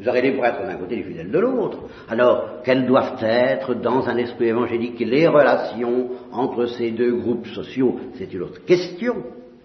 vous 0.00 0.08
aurez 0.08 0.22
les 0.22 0.32
prêtres 0.32 0.62
d'un 0.62 0.76
côté, 0.76 0.96
les 0.96 1.02
fidèles 1.02 1.30
de 1.30 1.38
l'autre. 1.38 1.78
Alors, 2.08 2.62
quelles 2.64 2.86
doivent 2.86 3.22
être, 3.22 3.74
dans 3.74 4.08
un 4.08 4.16
esprit 4.16 4.48
évangélique, 4.48 4.98
les 5.00 5.26
relations 5.26 6.08
entre 6.32 6.64
ces 6.66 6.90
deux 6.90 7.16
groupes 7.16 7.46
sociaux? 7.48 8.00
C'est 8.14 8.32
une 8.32 8.42
autre 8.42 8.64
question 8.64 9.16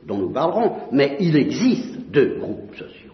dont 0.05 0.17
nous 0.17 0.31
parlerons, 0.31 0.89
mais 0.91 1.15
il 1.21 1.37
existe 1.37 2.11
deux 2.11 2.37
groupes 2.39 2.75
sociaux. 2.75 3.13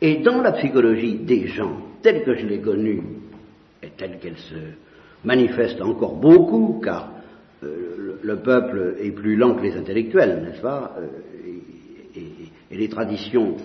Et 0.00 0.16
dans 0.22 0.40
la 0.40 0.52
psychologie 0.52 1.18
des 1.18 1.46
gens, 1.48 1.76
telle 2.02 2.24
que 2.24 2.34
je 2.34 2.46
l'ai 2.46 2.60
connue, 2.60 3.02
et 3.82 3.90
telle 3.98 4.18
qu'elle 4.18 4.38
se 4.38 4.54
manifeste 5.24 5.82
encore 5.82 6.16
beaucoup, 6.16 6.80
car 6.82 7.12
euh, 7.62 8.18
le, 8.22 8.36
peuple 8.36 8.96
est 8.98 9.10
plus 9.10 9.36
lent 9.36 9.56
que 9.56 9.62
les 9.62 9.76
intellectuels, 9.76 10.42
n'est-ce 10.42 10.62
pas 10.62 10.96
euh, 10.98 11.06
et, 12.16 12.76
les 12.76 12.88
traditions 12.88 13.56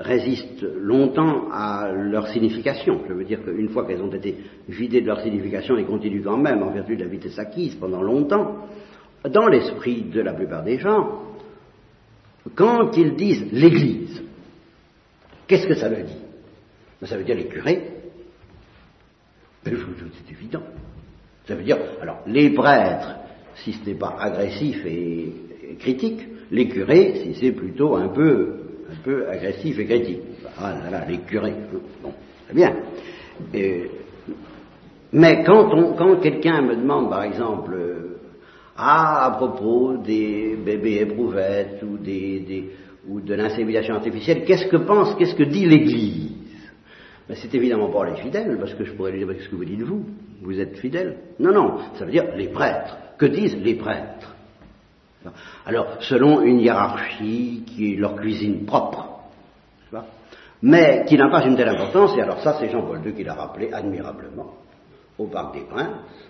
résistent 0.00 0.66
longtemps 0.80 1.50
à 1.52 1.92
leur 1.92 2.28
signification. 2.28 3.02
Je 3.06 3.12
veux 3.12 3.24
dire 3.24 3.42
qu'une 3.44 3.68
fois 3.68 3.86
qu'elles 3.86 4.02
ont 4.02 4.12
été 4.12 4.34
vidées 4.68 5.02
de 5.02 5.06
leur 5.06 5.20
signification, 5.20 5.76
elles 5.76 5.86
continuent 5.86 6.24
quand 6.24 6.38
même, 6.38 6.62
en 6.62 6.70
vertu 6.70 6.96
de 6.96 7.04
la 7.04 7.10
vitesse 7.10 7.38
acquise 7.38 7.74
pendant 7.76 8.02
longtemps, 8.02 8.66
dans 9.28 9.48
l'esprit 9.48 10.02
de 10.02 10.22
la 10.22 10.32
plupart 10.32 10.64
des 10.64 10.78
gens, 10.78 11.22
quand 12.54 12.96
ils 12.96 13.14
disent 13.14 13.52
l'Église, 13.52 14.22
qu'est-ce 15.46 15.66
que 15.66 15.74
ça 15.74 15.90
veut 15.90 16.04
dire? 16.04 16.16
Ben, 17.00 17.06
Ça 17.06 17.16
veut 17.18 17.24
dire 17.24 17.36
les 17.36 17.48
curés. 17.48 17.82
Ben, 19.62 19.76
c'est 19.76 20.32
évident. 20.32 20.62
Ça 21.46 21.54
veut 21.54 21.62
dire, 21.62 21.78
alors, 22.00 22.20
les 22.26 22.50
prêtres, 22.50 23.16
si 23.56 23.72
ce 23.72 23.90
n'est 23.90 23.96
pas 23.96 24.16
agressif 24.18 24.84
et 24.86 25.32
critique, 25.78 26.26
les 26.50 26.68
curés 26.68 27.22
si 27.22 27.34
c'est 27.34 27.52
plutôt 27.52 27.96
un 27.96 28.08
peu, 28.08 28.69
un 28.90 29.02
peu 29.02 29.28
agressif 29.28 29.78
et 29.78 29.84
critique. 29.86 30.20
Ah 30.58 30.74
là 30.84 30.90
là, 30.90 31.04
les 31.08 31.18
curés. 31.18 31.54
Bon, 32.02 32.12
très 32.44 32.54
bien. 32.54 32.74
mais 35.12 35.44
quand, 35.44 35.72
on, 35.72 35.94
quand 35.94 36.16
quelqu'un 36.16 36.62
me 36.62 36.76
demande, 36.76 37.08
par 37.10 37.22
exemple, 37.24 37.72
euh, 37.74 38.18
ah, 38.76 39.26
à 39.26 39.30
propos 39.36 39.96
des 39.98 40.56
bébés 40.56 41.00
éprouvettes 41.02 41.82
ou, 41.82 41.98
des, 41.98 42.70
ou 43.08 43.20
de 43.20 43.34
l'insémination 43.34 43.94
artificielle, 43.94 44.44
qu'est-ce 44.44 44.66
que 44.66 44.78
pense, 44.78 45.14
qu'est-ce 45.16 45.34
que 45.34 45.44
dit 45.44 45.66
l'Église? 45.66 46.32
Ben, 47.28 47.36
C'est 47.36 47.54
évidemment 47.54 47.90
pas 47.90 48.08
les 48.10 48.16
fidèles, 48.16 48.56
parce 48.58 48.74
que 48.74 48.84
je 48.84 48.92
pourrais 48.92 49.12
lui 49.12 49.24
dire, 49.24 49.34
qu'est-ce 49.34 49.48
que 49.48 49.56
vous 49.56 49.64
dites 49.64 49.82
vous? 49.82 50.04
Vous 50.42 50.58
êtes 50.58 50.78
fidèles? 50.78 51.18
Non, 51.38 51.52
non, 51.52 51.78
ça 51.94 52.04
veut 52.04 52.10
dire 52.10 52.24
les 52.36 52.48
prêtres. 52.48 52.96
Que 53.18 53.26
disent 53.26 53.56
les 53.62 53.74
prêtres? 53.74 54.34
Alors, 55.66 55.96
selon 56.00 56.42
une 56.42 56.60
hiérarchie 56.60 57.64
qui 57.66 57.92
est 57.92 57.96
leur 57.96 58.16
cuisine 58.16 58.64
propre, 58.64 59.06
mais 60.62 61.04
qui 61.06 61.16
n'a 61.16 61.30
pas 61.30 61.44
une 61.46 61.56
telle 61.56 61.68
importance, 61.68 62.16
et 62.16 62.22
alors 62.22 62.40
ça 62.40 62.56
c'est 62.58 62.70
Jean-Paul 62.70 63.00
II 63.04 63.14
qui 63.14 63.24
l'a 63.24 63.34
rappelé 63.34 63.72
admirablement 63.72 64.54
au 65.18 65.26
Parc 65.26 65.54
des 65.54 65.64
Princes, 65.64 66.28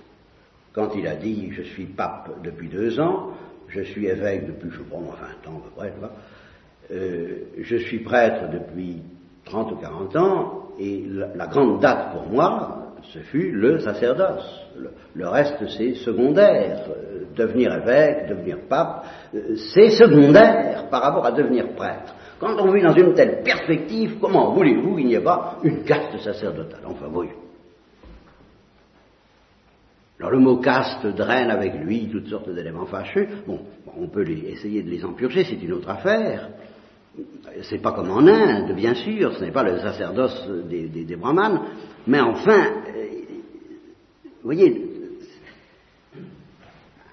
quand 0.73 0.91
il 0.95 1.07
a 1.07 1.17
dit 1.17 1.51
je 1.53 1.63
suis 1.63 1.87
pape 1.87 2.43
depuis 2.43 2.69
deux 2.69 3.01
ans, 3.01 3.31
je 3.69 3.83
suis 3.83 4.07
évêque 4.07 4.47
depuis, 4.47 4.71
je 4.71 4.79
sais 4.79 4.85
pas, 4.85 4.97
20 4.97 5.53
ans 5.53 5.59
à 5.59 5.63
peu 5.63 5.71
près, 5.77 5.93
euh, 6.93 7.45
je 7.61 7.77
suis 7.77 8.01
prêtre 8.01 8.51
depuis 8.53 9.03
30 9.45 9.73
ou 9.73 9.77
40 9.77 10.17
ans, 10.17 10.69
et 10.79 11.05
la, 11.09 11.47
grande 11.47 11.81
date 11.81 12.13
pour 12.13 12.29
moi, 12.29 12.90
ce 13.13 13.19
fut 13.21 13.51
le 13.51 13.81
sacerdoce. 13.81 14.61
Le, 15.15 15.29
reste, 15.29 15.67
c'est 15.77 15.95
secondaire. 15.95 16.87
Euh, 16.89 17.25
devenir 17.37 17.73
évêque, 17.75 18.29
devenir 18.29 18.59
pape, 18.69 19.05
euh, 19.35 19.55
c'est 19.73 19.91
secondaire 19.91 20.89
par 20.91 21.03
rapport 21.03 21.27
à 21.27 21.33
devenir 21.33 21.75
prêtre. 21.75 22.15
Quand 22.39 22.57
on 22.59 22.73
vit 22.73 22.83
dans 22.83 22.95
une 22.95 23.15
telle 23.15 23.43
perspective, 23.43 24.19
comment 24.21 24.53
voulez-vous 24.53 24.97
qu'il 24.97 25.07
n'y 25.07 25.15
ait 25.15 25.21
pas 25.21 25.59
une 25.63 25.85
caste 25.85 26.19
sacerdotale? 26.19 26.81
Enfin, 26.87 27.07
voyons. 27.09 27.33
Alors 30.19 30.33
le 30.33 30.39
mot 30.39 30.59
caste 30.59 31.07
draine 31.07 31.51
avec 31.51 31.75
lui 31.77 32.09
toutes 32.11 32.29
sortes 32.29 32.51
d'éléments 32.51 32.87
fâcheux. 32.87 33.27
Bon, 33.47 33.61
on 33.99 34.09
peut 34.09 34.29
essayer 34.29 34.83
de 34.83 34.91
les 34.91 35.03
empurger, 35.05 35.45
c'est 35.45 35.63
une 35.63 35.73
autre 35.73 35.89
affaire. 35.89 36.51
C'est 37.63 37.81
pas 37.81 37.93
comme 37.93 38.11
en 38.11 38.27
Inde, 38.27 38.75
bien 38.77 38.95
sûr, 38.95 39.33
ce 39.33 39.45
n'est 39.45 39.51
pas 39.51 39.65
le 39.65 39.79
sacerdoce 39.79 40.49
des, 40.69 41.17
brahmanes, 41.17 41.61
mais 42.07 42.21
enfin, 42.21 42.67
euh, 42.97 43.07
vous 44.25 44.45
voyez, 44.45 44.91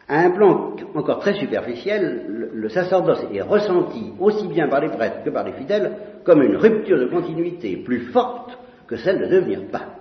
à 0.07 0.19
un 0.19 0.31
plan 0.31 0.75
encore 0.95 1.19
très 1.19 1.33
superficiel, 1.33 2.49
le, 2.53 2.69
sacerdoce 2.69 3.25
est 3.33 3.41
ressenti 3.41 4.13
aussi 4.19 4.47
bien 4.47 4.67
par 4.67 4.81
les 4.81 4.89
prêtres 4.89 5.23
que 5.23 5.29
par 5.29 5.43
les 5.43 5.53
fidèles 5.53 5.97
comme 6.23 6.41
une 6.41 6.55
rupture 6.55 6.99
de 6.99 7.05
continuité 7.05 7.77
plus 7.77 8.11
forte 8.11 8.57
que 8.87 8.97
celle 8.97 9.19
de 9.19 9.25
devenir 9.27 9.67
pape 9.71 9.97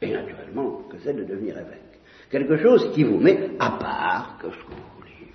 et 0.00 0.10
naturellement 0.10 0.80
que 0.90 0.98
celle 0.98 1.16
de 1.16 1.24
devenir 1.24 1.56
évêque. 1.58 1.78
Quelque 2.30 2.56
chose 2.56 2.90
qui 2.92 3.04
vous 3.04 3.18
met 3.18 3.50
à 3.58 3.70
part 3.72 4.38
que 4.40 4.48
ce 4.50 4.56
que 4.56 4.70
vous 4.70 4.98
voulez. 4.98 5.30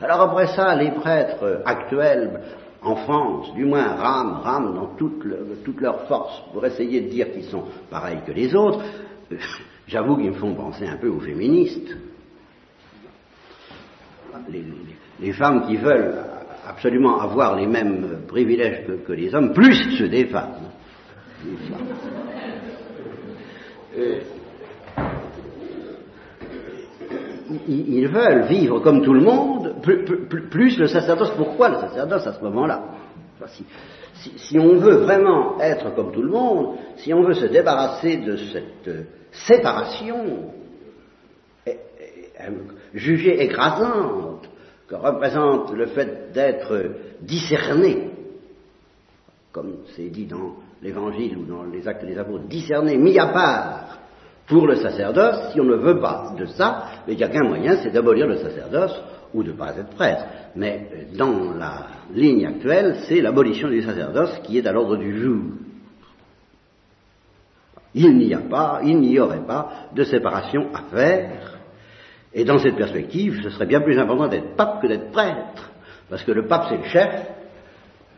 Alors 0.00 0.20
après 0.20 0.48
ça, 0.48 0.74
les 0.74 0.90
prêtres 0.90 1.62
actuels 1.64 2.40
en 2.86 2.94
France, 2.94 3.52
du 3.54 3.64
moins 3.64 3.96
rament, 3.96 4.40
rament 4.42 4.72
dans 4.74 4.86
toute, 4.96 5.80
leur 5.80 6.06
force 6.06 6.40
pour 6.52 6.64
essayer 6.64 7.00
de 7.00 7.08
dire 7.08 7.32
qu'ils 7.32 7.44
sont 7.44 7.64
pareils 7.90 8.20
que 8.24 8.30
les 8.30 8.54
autres. 8.54 8.80
J'avoue 9.88 10.16
qu'ils 10.16 10.30
me 10.30 10.36
font 10.36 10.54
penser 10.54 10.86
un 10.86 10.96
peu 10.96 11.08
aux 11.08 11.18
féministes. 11.18 11.96
Les, 15.18 15.32
femmes 15.32 15.66
qui 15.66 15.76
veulent 15.76 16.14
absolument 16.68 17.20
avoir 17.20 17.56
les 17.56 17.66
mêmes 17.66 18.20
privilèges 18.28 18.86
que, 19.04 19.12
les 19.12 19.34
hommes, 19.34 19.52
plus 19.52 19.98
ceux 19.98 20.08
des 20.08 20.26
femmes. 20.26 20.70
Euh, 23.98 24.20
ils 27.66 28.06
veulent 28.06 28.46
vivre 28.46 28.80
comme 28.80 29.02
tout 29.02 29.14
le 29.14 29.22
monde, 29.22 29.55
plus, 30.50 30.78
le 30.78 30.86
sacerdoce. 30.88 31.32
Pourquoi 31.36 31.68
le 31.68 31.76
sacerdoce 31.76 32.26
à 32.26 32.32
ce 32.32 32.42
moment-là? 32.42 32.84
Si, 34.14 34.58
on 34.58 34.76
veut 34.76 34.96
vraiment 34.96 35.60
être 35.60 35.94
comme 35.94 36.12
tout 36.12 36.22
le 36.22 36.30
monde, 36.30 36.76
si 36.96 37.12
on 37.12 37.22
veut 37.22 37.34
se 37.34 37.46
débarrasser 37.46 38.16
de 38.16 38.36
cette 38.36 39.06
séparation 39.30 40.50
jugée 42.94 43.42
écrasante 43.42 44.48
que 44.88 44.94
représente 44.94 45.72
le 45.72 45.86
fait 45.86 46.32
d'être 46.32 46.92
discerné, 47.20 48.10
comme 49.52 49.78
c'est 49.94 50.08
dit 50.08 50.26
dans 50.26 50.56
l'évangile 50.82 51.36
ou 51.38 51.44
dans 51.44 51.64
les 51.64 51.86
actes 51.86 52.04
des 52.04 52.18
apôtres, 52.18 52.46
discerné, 52.46 52.96
mis 52.96 53.18
à 53.18 53.26
part 53.28 53.98
pour 54.46 54.66
le 54.66 54.76
sacerdoce, 54.76 55.52
si 55.52 55.60
on 55.60 55.64
ne 55.64 55.76
veut 55.76 56.00
pas 56.00 56.32
de 56.38 56.46
ça, 56.46 56.84
il 57.08 57.16
n'y 57.16 57.24
a 57.24 57.28
qu'un 57.28 57.44
moyen, 57.44 57.76
c'est 57.82 57.90
d'abolir 57.90 58.26
le 58.26 58.36
sacerdoce 58.36 58.94
ou 59.34 59.42
de 59.42 59.52
ne 59.52 59.56
pas 59.56 59.76
être 59.76 59.94
prêtre. 59.94 60.24
Mais 60.54 60.88
euh, 60.92 61.16
dans 61.16 61.52
la 61.54 61.86
ligne 62.12 62.46
actuelle, 62.46 62.96
c'est 63.08 63.20
l'abolition 63.20 63.68
du 63.68 63.82
sacerdoce 63.82 64.38
qui 64.44 64.58
est 64.58 64.66
à 64.66 64.72
l'ordre 64.72 64.96
du 64.96 65.20
jour. 65.20 65.42
Il 67.94 68.16
n'y 68.18 68.34
a 68.34 68.40
pas, 68.40 68.80
il 68.84 69.00
n'y 69.00 69.18
aurait 69.18 69.46
pas 69.46 69.88
de 69.94 70.04
séparation 70.04 70.68
à 70.74 70.82
faire. 70.94 71.58
Et 72.34 72.44
dans 72.44 72.58
cette 72.58 72.76
perspective, 72.76 73.40
ce 73.42 73.50
serait 73.50 73.66
bien 73.66 73.80
plus 73.80 73.98
important 73.98 74.28
d'être 74.28 74.54
pape 74.54 74.82
que 74.82 74.86
d'être 74.86 75.10
prêtre. 75.10 75.70
Parce 76.10 76.22
que 76.22 76.32
le 76.32 76.46
pape, 76.46 76.66
c'est 76.68 76.76
le 76.76 76.84
chef 76.84 77.26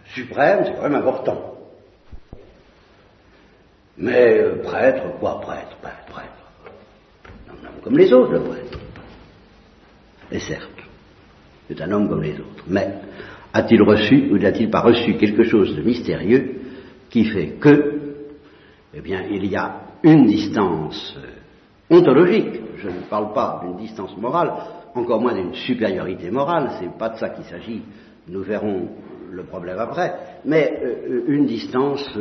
suprême, 0.06 0.64
c'est 0.64 0.74
quand 0.74 0.82
même 0.82 0.96
important. 0.96 1.54
Mais 3.96 4.38
euh, 4.38 4.62
prêtre, 4.62 5.18
quoi 5.20 5.40
prêtre 5.40 5.76
Prêtre, 5.80 6.04
prêtre. 6.06 6.32
Comme 7.82 7.96
les 7.96 8.12
autres, 8.12 8.32
le 8.32 8.40
prêtre. 8.40 8.78
Et 10.30 10.40
certes, 10.40 10.77
c'est 11.68 11.80
un 11.82 11.92
homme 11.92 12.08
comme 12.08 12.22
les 12.22 12.34
autres. 12.34 12.64
Mais 12.66 12.88
a-t-il 13.52 13.82
reçu 13.82 14.30
ou 14.32 14.38
n'a-t-il 14.38 14.70
pas 14.70 14.80
reçu 14.80 15.14
quelque 15.14 15.44
chose 15.44 15.76
de 15.76 15.82
mystérieux 15.82 16.56
qui 17.10 17.24
fait 17.24 17.58
que, 17.60 18.00
eh 18.94 19.00
bien, 19.00 19.22
il 19.30 19.46
y 19.46 19.56
a 19.56 19.80
une 20.02 20.26
distance 20.26 21.16
euh, 21.18 21.96
ontologique, 21.96 22.60
je 22.78 22.88
ne 22.88 23.02
parle 23.08 23.32
pas 23.32 23.60
d'une 23.62 23.76
distance 23.76 24.16
morale, 24.16 24.52
encore 24.94 25.20
moins 25.20 25.34
d'une 25.34 25.54
supériorité 25.54 26.30
morale, 26.30 26.70
c'est 26.78 26.96
pas 26.98 27.10
de 27.10 27.16
ça 27.16 27.30
qu'il 27.30 27.44
s'agit, 27.44 27.82
nous 28.28 28.42
verrons 28.42 28.88
le 29.30 29.44
problème 29.44 29.78
après, 29.78 30.12
mais 30.44 30.80
euh, 30.82 31.24
une 31.28 31.46
distance 31.46 32.16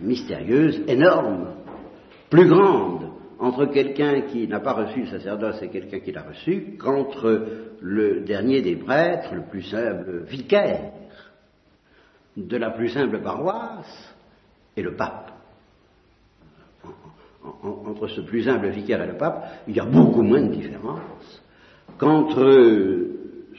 mystérieuse, 0.00 0.82
énorme, 0.86 1.54
plus 2.30 2.48
grande 2.48 3.07
entre 3.38 3.66
quelqu'un 3.66 4.22
qui 4.22 4.48
n'a 4.48 4.60
pas 4.60 4.72
reçu 4.72 5.00
le 5.00 5.06
sacerdoce 5.06 5.62
et 5.62 5.68
quelqu'un 5.68 6.00
qui 6.00 6.12
l'a 6.12 6.22
reçu 6.22 6.76
qu'entre 6.78 7.46
le 7.80 8.20
dernier 8.20 8.62
des 8.62 8.76
prêtres, 8.76 9.34
le 9.34 9.42
plus 9.42 9.62
simple 9.62 10.24
vicaire 10.28 10.92
de 12.36 12.56
la 12.56 12.70
plus 12.70 12.88
simple 12.88 13.20
paroisse 13.20 14.14
et 14.76 14.82
le 14.82 14.94
pape. 14.94 15.32
entre 17.62 18.08
ce 18.08 18.20
plus 18.20 18.48
humble 18.48 18.68
vicaire 18.68 19.02
et 19.02 19.06
le 19.06 19.16
pape, 19.16 19.62
il 19.66 19.76
y 19.76 19.80
a 19.80 19.84
beaucoup 19.84 20.22
moins 20.22 20.42
de 20.42 20.52
différence 20.52 21.42
qu'entre 21.96 22.44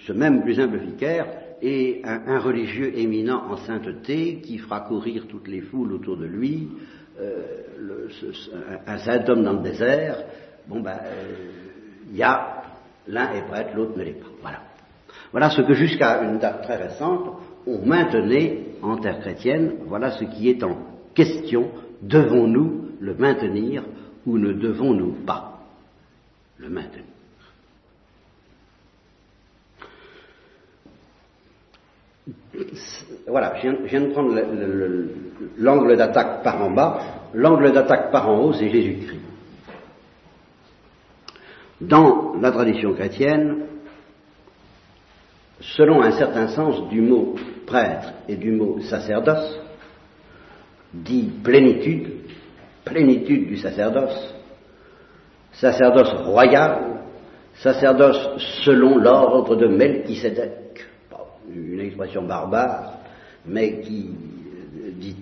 ce 0.05 0.13
même 0.13 0.41
plus 0.43 0.59
humble 0.59 0.77
vicaire 0.77 1.27
et 1.61 2.01
un, 2.05 2.39
religieux 2.39 2.97
éminent 2.97 3.43
en 3.49 3.57
sainteté 3.57 4.39
qui 4.41 4.57
fera 4.59 4.81
courir 4.81 5.27
toutes 5.27 5.47
les 5.47 5.61
foules 5.61 5.91
autour 5.93 6.17
de 6.17 6.25
lui, 6.25 6.69
euh, 7.19 8.07
un, 8.87 8.97
saint 8.97 9.27
homme 9.27 9.43
dans 9.43 9.53
le 9.53 9.63
désert, 9.63 10.23
bon 10.67 10.81
ben, 10.81 10.97
il 12.09 12.17
y 12.17 12.23
a 12.23 12.63
l'un 13.07 13.33
est 13.33 13.47
prêtre, 13.47 13.71
l'autre 13.75 13.97
ne 13.97 14.03
l'est 14.03 14.13
pas. 14.13 14.27
Voilà. 14.41 14.59
Voilà 15.31 15.49
ce 15.49 15.61
que 15.61 15.73
jusqu'à 15.73 16.23
une 16.23 16.39
date 16.39 16.63
très 16.63 16.77
récente, 16.77 17.39
on 17.67 17.85
maintenait 17.85 18.65
en 18.81 18.97
terre 18.97 19.19
chrétienne, 19.19 19.75
voilà 19.85 20.11
ce 20.11 20.23
qui 20.25 20.49
est 20.49 20.63
en 20.63 20.77
question, 21.13 21.69
devons-nous 22.01 22.91
le 22.99 23.13
maintenir 23.15 23.83
ou 24.25 24.37
ne 24.37 24.53
devons-nous 24.53 25.25
pas 25.25 25.59
le 26.57 26.69
maintenir? 26.69 27.03
Voilà, 33.27 33.53
je 33.61 33.69
viens, 33.85 34.01
de 34.01 34.11
prendre 34.11 34.35
l'angle 35.57 35.97
d'attaque 35.97 36.43
par 36.43 36.61
en 36.61 36.71
bas, 36.71 36.99
l'angle 37.33 37.71
d'attaque 37.71 38.11
par 38.11 38.29
en 38.29 38.39
haut, 38.39 38.53
c'est 38.53 38.69
Jésus-Christ. 38.69 39.19
Dans 41.81 42.35
la 42.39 42.51
tradition 42.51 42.93
chrétienne, 42.93 43.65
selon 45.61 46.01
un 46.01 46.11
certain 46.11 46.49
sens 46.49 46.89
du 46.89 47.01
mot 47.01 47.35
prêtre 47.65 48.13
et 48.27 48.35
du 48.35 48.51
mot 48.51 48.79
sacerdoce, 48.81 49.59
dit 50.93 51.31
plénitude, 51.43 52.09
plénitude 52.83 53.47
du 53.47 53.57
sacerdoce, 53.57 54.33
sacerdoce 55.53 56.11
royal, 56.25 57.01
sacerdoce 57.55 58.37
selon 58.63 58.97
l'ordre 58.97 59.55
de 59.55 59.67
Melchisedec, 59.67 60.88
une 61.53 61.79
expression 61.79 62.23
barbare, 62.23 62.93
mais 63.45 63.81
qui 63.81 64.09
dit, 64.93 65.15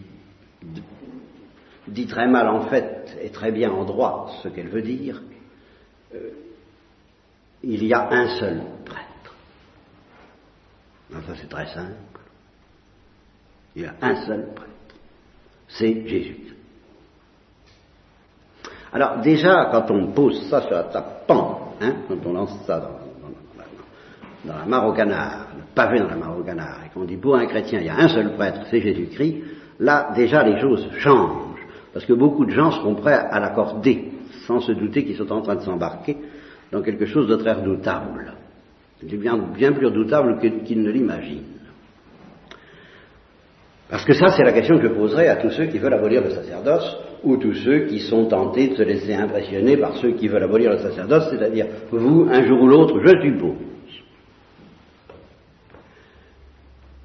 dit, 1.87 2.07
très 2.07 2.27
mal 2.27 2.47
en 2.47 2.67
fait 2.67 3.17
et 3.21 3.29
très 3.29 3.51
bien 3.51 3.71
en 3.71 3.85
droit 3.85 4.31
ce 4.43 4.49
qu'elle 4.49 4.69
veut 4.69 4.81
dire. 4.81 5.21
Euh, 6.13 6.31
il 7.63 7.83
y 7.85 7.93
a 7.93 8.09
un 8.09 8.39
seul 8.39 8.61
prêtre. 8.85 9.35
Enfin, 11.15 11.33
c'est 11.39 11.49
très 11.49 11.67
simple. 11.67 11.93
Il 13.75 13.83
y 13.83 13.85
a 13.85 13.95
un 14.01 14.25
seul 14.25 14.53
prêtre. 14.53 14.71
C'est 15.67 16.07
Jésus. 16.07 16.55
Alors 18.91 19.19
déjà, 19.19 19.69
quand 19.71 19.91
on 19.91 20.11
pose 20.11 20.49
ça 20.49 20.61
sur 20.61 20.71
la 20.71 20.83
table, 20.83 21.07
hein, 21.29 21.95
quand 22.07 22.25
on 22.25 22.33
lance 22.33 22.57
ça 22.65 22.79
dans, 22.79 23.06
la 24.55 24.65
mare 24.65 24.87
au 24.87 24.93
canard, 24.93 25.47
le 25.55 25.63
pavé 25.73 25.99
dans 25.99 26.07
la 26.07 26.15
mare 26.15 26.37
au 26.37 26.43
canard, 26.43 26.79
et 26.85 26.93
qu'on 26.93 27.05
dit 27.05 27.17
pour 27.17 27.35
un 27.35 27.45
chrétien, 27.45 27.79
il 27.79 27.87
y 27.87 27.89
a 27.89 27.97
un 27.97 28.07
seul 28.07 28.33
prêtre, 28.33 28.61
c'est 28.69 28.81
Jésus-Christ, 28.81 29.37
là 29.79 30.11
déjà 30.15 30.43
les 30.43 30.59
choses 30.59 30.87
changent. 30.99 31.65
Parce 31.93 32.05
que 32.05 32.13
beaucoup 32.13 32.45
de 32.45 32.51
gens 32.51 32.71
seront 32.71 32.95
prêts 32.95 33.13
à 33.13 33.39
l'accorder, 33.39 34.11
sans 34.45 34.59
se 34.59 34.71
douter 34.71 35.03
qu'ils 35.03 35.15
sont 35.15 35.31
en 35.31 35.41
train 35.41 35.55
de 35.55 35.61
s'embarquer 35.61 36.17
dans 36.71 36.81
quelque 36.81 37.05
chose 37.05 37.27
de 37.27 37.35
très 37.35 37.53
redoutable. 37.53 38.33
Bien 39.01 39.71
plus 39.73 39.85
redoutable 39.87 40.39
qu'ils 40.39 40.81
ne 40.81 40.91
l'imaginent. 40.91 41.43
Parce 43.89 44.03
que 44.03 44.13
ça, 44.13 44.29
c'est 44.29 44.43
la 44.43 44.51
question 44.51 44.77
que 44.77 44.89
je 44.89 44.93
poserai 44.93 45.27
à 45.27 45.37
tous 45.37 45.51
ceux 45.51 45.65
qui 45.65 45.77
veulent 45.77 45.93
abolir 45.93 46.21
le 46.21 46.31
sacerdoce, 46.31 46.97
ou 47.23 47.37
tous 47.37 47.53
ceux 47.53 47.85
qui 47.85 47.99
sont 47.99 48.25
tentés 48.25 48.69
de 48.69 48.75
se 48.75 48.83
laisser 48.83 49.13
impressionner 49.13 49.77
par 49.77 49.95
ceux 49.97 50.11
qui 50.11 50.27
veulent 50.27 50.43
abolir 50.43 50.71
le 50.71 50.79
sacerdoce, 50.79 51.29
c'est-à-dire 51.31 51.65
vous, 51.91 52.27
un 52.29 52.43
jour 52.45 52.61
ou 52.61 52.67
l'autre, 52.67 52.99
je 52.99 53.21
suppose. 53.21 53.66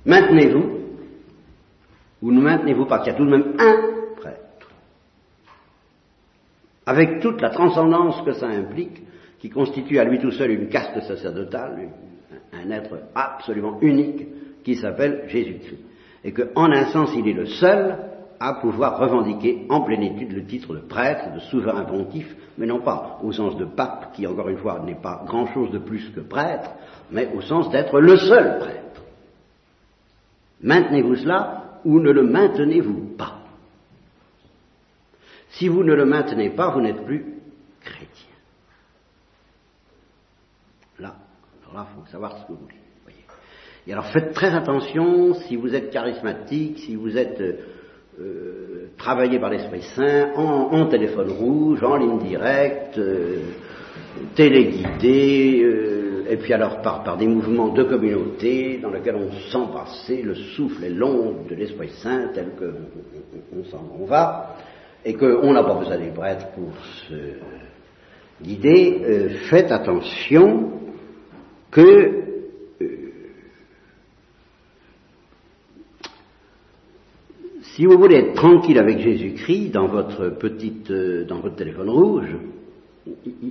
Maintenez-vous, 0.04 0.80
ou 2.22 2.32
ne 2.32 2.40
maintenez-vous 2.40 2.86
pas 2.86 2.98
qu'il 2.98 3.12
y 3.12 3.14
a 3.14 3.18
tout 3.18 3.24
de 3.24 3.30
même 3.30 3.54
un 3.58 4.16
prêtre, 4.16 4.68
avec 6.86 7.20
toute 7.20 7.40
la 7.40 7.50
transcendance 7.50 8.20
que 8.22 8.32
ça 8.32 8.48
implique, 8.48 9.02
qui 9.38 9.50
constitue 9.50 9.98
à 9.98 10.04
lui 10.04 10.20
tout 10.20 10.30
seul 10.30 10.52
une 10.52 10.68
caste 10.68 11.00
sacerdotale, 11.00 11.88
un 12.52 12.70
être 12.70 12.98
absolument 13.14 13.78
unique, 13.80 14.26
qui 14.62 14.76
s'appelle 14.76 15.24
Jésus-Christ. 15.26 15.80
Et 16.24 16.32
qu'en 16.32 16.70
un 16.70 16.86
sens, 16.86 17.10
il 17.16 17.28
est 17.28 17.32
le 17.32 17.46
seul 17.46 17.98
à 18.38 18.54
pouvoir 18.54 18.98
revendiquer 18.98 19.66
en 19.68 19.82
plénitude 19.82 20.32
le 20.32 20.44
titre 20.44 20.74
de 20.74 20.80
prêtre, 20.80 21.32
de 21.34 21.40
souverain 21.40 21.84
pontife, 21.84 22.34
mais 22.58 22.66
non 22.66 22.80
pas 22.80 23.18
au 23.22 23.32
sens 23.32 23.56
de 23.56 23.64
pape, 23.64 24.12
qui 24.14 24.26
encore 24.26 24.48
une 24.48 24.58
fois 24.58 24.80
n'est 24.84 25.00
pas 25.00 25.22
grand-chose 25.26 25.70
de 25.70 25.78
plus 25.78 26.08
que 26.10 26.20
prêtre, 26.20 26.70
mais 27.10 27.28
au 27.34 27.40
sens 27.40 27.70
d'être 27.70 28.00
le 28.00 28.16
seul 28.16 28.58
prêtre. 28.58 28.81
Maintenez-vous 30.62 31.16
cela 31.16 31.80
ou 31.84 32.00
ne 32.00 32.10
le 32.10 32.22
maintenez-vous 32.22 33.16
pas 33.16 33.40
Si 35.50 35.68
vous 35.68 35.82
ne 35.82 35.94
le 35.94 36.04
maintenez 36.04 36.50
pas, 36.50 36.70
vous 36.70 36.80
n'êtes 36.80 37.04
plus 37.04 37.24
chrétien. 37.80 38.36
Là, 40.98 41.14
là, 41.74 41.86
il 41.90 42.00
faut 42.00 42.06
savoir 42.10 42.38
ce 42.38 42.46
que 42.46 42.52
vous 42.52 42.58
voulez. 42.58 42.82
Et 43.86 43.92
alors 43.92 44.06
faites 44.12 44.32
très 44.32 44.54
attention 44.54 45.34
si 45.34 45.56
vous 45.56 45.74
êtes 45.74 45.90
charismatique, 45.90 46.78
si 46.78 46.94
vous 46.94 47.16
êtes 47.18 47.40
euh, 48.20 48.90
travaillé 48.96 49.40
par 49.40 49.50
l'Esprit 49.50 49.82
Saint, 49.96 50.32
en, 50.36 50.86
téléphone 50.86 51.30
rouge, 51.30 51.82
en 51.82 51.96
ligne 51.96 52.18
directe, 52.20 52.96
euh, 52.98 53.38
téléguidé, 54.36 55.62
euh, 55.64 56.11
et 56.32 56.36
puis 56.36 56.52
alors 56.52 56.80
par, 56.82 57.04
par, 57.04 57.16
des 57.16 57.26
mouvements 57.26 57.68
de 57.68 57.82
communauté 57.82 58.78
dans 58.82 58.90
lesquels 58.90 59.16
on 59.16 59.30
sent 59.50 59.72
passer 59.72 60.22
le 60.22 60.34
souffle 60.34 60.84
et 60.84 60.88
l'onde 60.88 61.46
de 61.48 61.54
l'Esprit 61.54 61.90
Saint 62.02 62.28
tel 62.34 62.52
qu'on 62.58 63.58
on, 63.58 63.64
s'en 63.64 64.04
va, 64.06 64.56
et 65.04 65.14
qu'on 65.14 65.52
n'a 65.52 65.62
pas 65.62 65.74
besoin 65.74 65.98
des 65.98 66.10
prêtres 66.10 66.46
pour 66.54 66.72
se 67.08 67.14
guider, 68.42 69.28
faites 69.50 69.70
attention 69.70 70.70
que 71.70 72.22
Si 77.74 77.86
vous 77.86 77.96
voulez 77.96 78.16
être 78.16 78.34
tranquille 78.34 78.78
avec 78.78 78.98
Jésus-Christ 78.98 79.70
dans 79.70 79.86
votre 79.86 80.28
petite, 80.28 80.90
euh, 80.90 81.24
dans 81.24 81.40
votre 81.40 81.56
téléphone 81.56 81.88
rouge, 81.88 82.36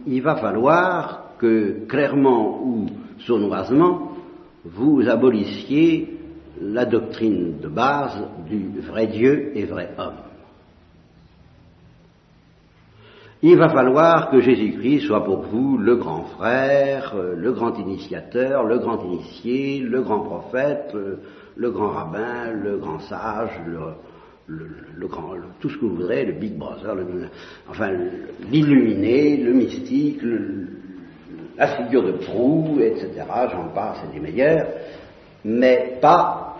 il, 0.06 0.22
va 0.22 0.36
falloir 0.36 1.31
que 1.42 1.86
clairement 1.88 2.62
ou 2.64 2.86
sournoisement 3.26 4.12
vous 4.64 5.10
abolissiez 5.10 6.20
la 6.62 6.86
doctrine 6.86 7.60
de 7.60 7.68
base 7.68 8.24
du 8.48 8.80
vrai 8.80 9.08
Dieu 9.08 9.52
et 9.56 9.66
vrai 9.66 9.90
homme. 9.98 10.22
Il 13.42 13.58
va 13.58 13.70
falloir 13.70 14.30
que 14.30 14.40
Jésus-Christ 14.40 15.08
soit 15.08 15.24
pour 15.24 15.42
vous 15.42 15.80
le 15.80 15.96
grand 15.96 16.26
frère, 16.26 17.16
le 17.36 17.52
grand 17.52 17.76
initiateur, 17.80 18.64
le 18.64 18.78
grand 18.78 19.04
initié, 19.04 19.80
le 19.80 20.04
grand 20.04 20.20
prophète, 20.20 20.96
le 21.56 21.72
grand 21.72 21.90
rabbin, 21.90 22.52
le 22.52 22.78
grand 22.78 23.00
sage, 23.00 23.60
le, 23.66 23.80
le, 24.96 25.08
grand, 25.08 25.34
tout 25.60 25.70
ce 25.70 25.78
que 25.78 25.86
vous 25.86 25.96
voudrez, 25.96 26.24
le 26.24 26.34
Big 26.34 26.56
Brother, 26.56 26.96
enfin 27.68 27.90
l'illuminé, 28.52 29.38
le 29.38 29.54
mystique, 29.54 30.22
la 31.58 31.68
figure 31.68 32.04
de 32.04 32.12
proue, 32.14 32.80
etc. 32.80 33.24
J'en 33.52 33.70
passe, 33.74 34.00
c'est 34.02 34.14
des 34.14 34.20
meilleurs, 34.20 34.68
mais 35.44 35.98
pas 36.02 36.58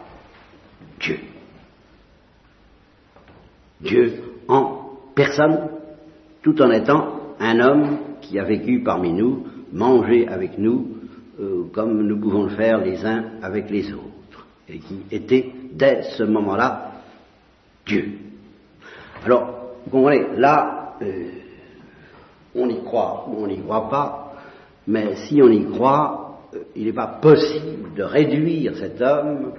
Dieu. 1.00 1.20
Dieu 3.82 4.24
en 4.48 4.82
personne, 5.16 5.70
tout 6.42 6.62
en 6.62 6.72
étant 6.72 7.20
un 7.40 7.60
homme 7.60 7.98
qui 8.22 8.38
a 8.38 8.44
vécu 8.44 8.84
parmi 8.84 9.12
nous, 9.12 9.46
mangé 9.72 10.28
avec 10.28 10.58
nous, 10.58 10.88
euh, 11.40 11.64
comme 11.74 12.06
nous 12.06 12.20
pouvons 12.20 12.44
le 12.44 12.50
faire 12.50 12.80
les 12.80 13.04
uns 13.06 13.24
avec 13.42 13.70
les 13.70 13.92
autres, 13.94 14.46
et 14.70 14.80
qui 14.80 15.02
était 15.12 15.52
dès 15.72 16.04
ce 16.18 16.24
moment-là 16.24 16.92
Dieu. 17.86 18.20
Alors, 19.26 19.74
vous 19.86 19.92
comprenez, 19.92 20.26
là, 20.38 20.96
euh, 21.02 21.30
on 22.56 22.70
y 22.70 22.84
croit 22.84 23.26
ou 23.28 23.44
on 23.44 23.48
n'y 23.48 23.60
croit 23.62 23.90
pas, 23.90 24.21
mais 24.92 25.16
si 25.28 25.42
on 25.42 25.50
y 25.50 25.66
croit, 25.72 26.42
euh, 26.54 26.60
il 26.76 26.86
n'est 26.86 26.94
pas 26.94 27.20
possible 27.22 27.94
de 27.96 28.04
réduire 28.04 28.76
cet 28.76 29.02
homme 29.02 29.54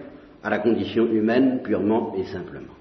à 0.45 0.51
la 0.51 0.59
condition 0.59 1.07
humaine 1.07 1.61
purement 1.65 2.15
et 2.19 2.25
simplement. 2.25 2.75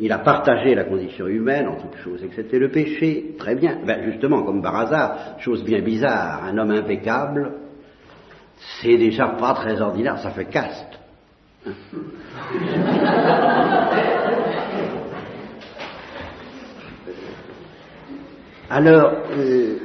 Il 0.00 0.10
a 0.10 0.18
partagé 0.18 0.74
la 0.74 0.84
condition 0.84 1.28
humaine 1.28 1.68
en 1.68 1.76
toute 1.76 1.96
chose, 2.02 2.22
et 2.24 2.26
que 2.26 2.34
c'était 2.34 2.58
le 2.58 2.70
péché, 2.70 3.36
très 3.38 3.54
bien. 3.54 3.78
Ben 3.86 4.10
justement, 4.10 4.42
comme 4.42 4.60
par 4.60 4.76
hasard, 4.76 5.36
chose 5.38 5.62
bien 5.62 5.82
bizarre, 5.82 6.42
un 6.44 6.58
homme 6.58 6.72
impeccable, 6.72 7.52
c'est 8.80 8.96
déjà 8.96 9.28
pas 9.28 9.54
très 9.54 9.80
ordinaire, 9.80 10.18
ça 10.18 10.30
fait 10.30 10.46
caste. 10.46 10.98
Hein. 11.66 11.72
Alors, 18.70 19.12
euh, 19.38 19.76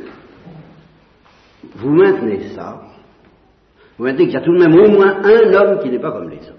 vous 1.75 1.89
maintenez 1.89 2.49
ça, 2.55 2.81
vous 3.97 4.05
maintenez 4.05 4.25
qu'il 4.25 4.33
y 4.33 4.37
a 4.37 4.41
tout 4.41 4.53
de 4.53 4.59
même 4.59 4.73
au 4.73 4.89
moins 4.89 5.21
un 5.23 5.53
homme 5.53 5.79
qui 5.81 5.89
n'est 5.89 5.99
pas 5.99 6.11
comme 6.11 6.29
les 6.29 6.37
autres. 6.37 6.55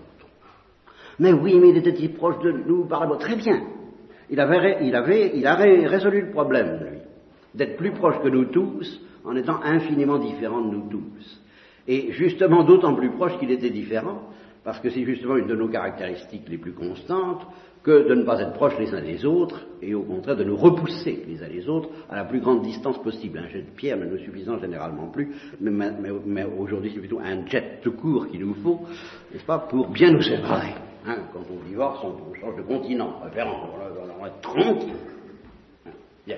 Mais 1.18 1.33
oui, 1.33 1.59
mais 1.61 1.68
il 1.68 1.77
était 1.77 1.94
si 1.94 2.09
proche 2.09 2.38
de 2.40 2.51
nous 2.51 2.87
par. 2.87 3.07
Très 3.18 3.37
bien. 3.37 3.62
Il 4.31 4.40
avait, 4.40 4.79
il 4.83 4.94
avait, 5.46 5.87
résolu 5.87 6.23
le 6.23 6.31
problème, 6.31 6.79
lui, 6.83 6.99
d'être 7.55 7.77
plus 7.77 7.90
proche 7.90 8.20
que 8.23 8.29
nous 8.29 8.46
tous, 8.46 9.01
en 9.25 9.35
étant 9.35 9.61
infiniment 9.62 10.18
différent 10.18 10.61
de 10.61 10.70
nous 10.70 10.88
tous. 10.88 11.42
Et 11.88 12.12
justement 12.12 12.62
d'autant 12.62 12.94
plus 12.94 13.11
proche 13.11 13.37
qu'il 13.38 13.51
était 13.51 13.70
différent, 13.70 14.31
parce 14.62 14.79
que 14.79 14.88
c'est 14.88 15.05
justement 15.05 15.37
une 15.37 15.49
de 15.49 15.57
nos 15.57 15.68
caractéristiques 15.68 16.49
les 16.49 16.59
plus 16.59 16.73
constantes, 16.73 17.42
que 17.83 18.09
de 18.09 18.14
ne 18.14 18.25
pas 18.25 18.40
être 18.40 18.53
proches 18.53 18.79
les 18.79 18.93
uns 18.95 19.01
des 19.01 19.25
autres, 19.25 19.66
et 19.81 19.95
au 19.95 20.03
contraire 20.03 20.37
de 20.37 20.45
nous 20.45 20.57
repousser 20.57 21.25
les 21.27 21.43
uns 21.43 21.49
les 21.49 21.69
autres 21.69 21.88
à 22.11 22.16
la 22.16 22.25
plus 22.25 22.40
grande 22.40 22.62
distance 22.62 22.99
possible. 23.03 23.38
Un 23.38 23.49
jet 23.49 23.62
de 23.62 23.71
pierre 23.71 23.97
ne 23.97 24.05
nous 24.05 24.19
suffisant 24.19 24.59
généralement 24.59 25.09
plus, 25.09 25.35
mais, 25.61 26.43
aujourd'hui 26.59 26.90
c'est 26.93 27.01
plutôt 27.01 27.21
un 27.21 27.47
jet 27.47 27.81
tout 27.83 27.93
court 27.93 28.29
qu'il 28.29 28.40
nous 28.40 28.55
faut, 28.55 28.81
n'est-ce 29.33 29.45
pas, 29.45 29.59
pour 29.59 29.88
bien 29.88 30.12
nous 30.12 30.23
séparer. 30.23 30.75
Hein, 31.07 31.16
quand 31.33 31.40
on 31.51 31.66
divorce, 31.66 32.05
on, 32.05 32.35
change 32.35 32.57
de 32.57 32.62
continent, 32.62 33.23
on, 33.23 34.27
est 34.27 34.40
tranquille. 34.43 34.93
Hein, 35.87 35.90
bien. 36.27 36.37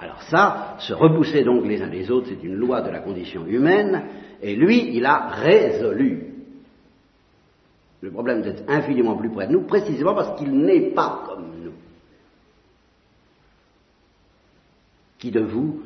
Alors 0.00 0.22
ça, 0.22 0.76
se 0.80 0.92
repousser 0.92 1.44
donc 1.44 1.66
les 1.66 1.80
uns 1.80 1.86
les 1.86 2.10
autres, 2.10 2.28
c'est 2.30 2.42
une 2.42 2.56
loi 2.56 2.80
de 2.80 2.90
la 2.90 3.00
condition 3.00 3.46
humaine, 3.46 4.02
et 4.42 4.56
lui, 4.56 4.96
il 4.96 5.04
a 5.04 5.28
résolu 5.28 6.29
le 8.00 8.10
problème 8.10 8.42
d'être 8.42 8.62
infiniment 8.68 9.16
plus 9.16 9.30
près 9.30 9.46
de 9.46 9.52
nous, 9.52 9.62
précisément 9.62 10.14
parce 10.14 10.38
qu'il 10.38 10.52
n'est 10.52 10.90
pas 10.92 11.24
comme 11.26 11.44
nous. 11.64 11.72
Qui 15.18 15.30
de 15.30 15.40
vous 15.40 15.82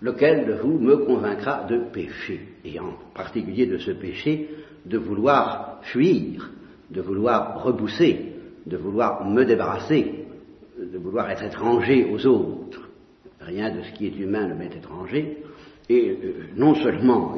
lequel 0.00 0.46
de 0.46 0.54
vous 0.54 0.78
me 0.78 0.96
convaincra 0.98 1.64
de 1.64 1.78
péché, 1.78 2.40
et 2.64 2.78
en 2.78 2.94
particulier 3.14 3.66
de 3.66 3.78
ce 3.78 3.92
péché 3.92 4.50
de 4.84 4.98
vouloir 4.98 5.78
fuir, 5.82 6.50
de 6.90 7.00
vouloir 7.00 7.62
repousser, 7.62 8.32
de 8.66 8.76
vouloir 8.76 9.24
me 9.24 9.44
débarrasser, 9.44 10.26
de 10.78 10.98
vouloir 10.98 11.30
être 11.30 11.44
étranger 11.44 12.08
aux 12.12 12.26
autres? 12.26 12.88
Rien 13.40 13.74
de 13.74 13.82
ce 13.82 13.92
qui 13.92 14.06
est 14.06 14.18
humain 14.18 14.48
ne 14.48 14.54
m'est 14.54 14.74
étranger, 14.74 15.38
et 15.88 16.10
euh, 16.10 16.32
non 16.56 16.74
seulement 16.74 17.34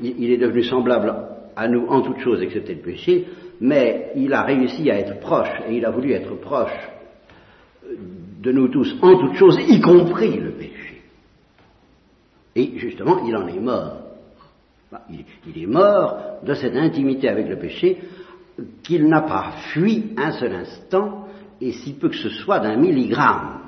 il, 0.00 0.30
est 0.30 0.36
devenu 0.36 0.62
semblable 0.62 1.12
à 1.56 1.68
nous 1.68 1.86
en 1.88 2.02
toute 2.02 2.18
chose 2.18 2.42
excepté 2.42 2.74
le 2.74 2.80
péché, 2.80 3.26
mais 3.60 4.12
il 4.16 4.32
a 4.32 4.42
réussi 4.42 4.90
à 4.90 4.98
être 4.98 5.20
proche, 5.20 5.50
et 5.68 5.76
il 5.76 5.84
a 5.84 5.90
voulu 5.90 6.12
être 6.12 6.34
proche 6.40 6.72
de 8.40 8.52
nous 8.52 8.68
tous 8.68 8.96
en 9.02 9.18
toute 9.18 9.34
chose, 9.34 9.58
y 9.68 9.80
compris 9.80 10.38
le 10.38 10.52
péché. 10.52 11.02
Et 12.56 12.78
justement, 12.78 13.24
il 13.26 13.36
en 13.36 13.46
est 13.48 13.60
mort. 13.60 13.98
Il, 15.10 15.62
est 15.62 15.66
mort 15.66 16.40
de 16.44 16.54
cette 16.54 16.74
intimité 16.74 17.28
avec 17.28 17.48
le 17.48 17.56
péché 17.56 17.98
qu'il 18.82 19.06
n'a 19.06 19.22
pas 19.22 19.52
fui 19.72 20.14
un 20.16 20.32
seul 20.32 20.52
instant, 20.52 21.28
et 21.60 21.72
si 21.72 21.92
peu 21.92 22.08
que 22.08 22.16
ce 22.16 22.30
soit 22.30 22.58
d'un 22.58 22.76
milligramme. 22.76 23.60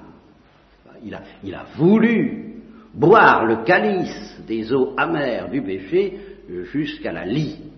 Il 1.05 1.15
a, 1.15 1.23
il 1.45 1.55
a 1.55 1.65
voulu 1.77 2.55
boire 2.95 3.45
le 3.45 3.65
calice 3.65 4.41
des 4.47 4.73
eaux 4.73 4.95
amères 4.97 5.51
du 5.51 5.63
péché 5.63 6.19
jusqu'à 6.73 7.13
la 7.13 7.25
lie. 7.25 7.72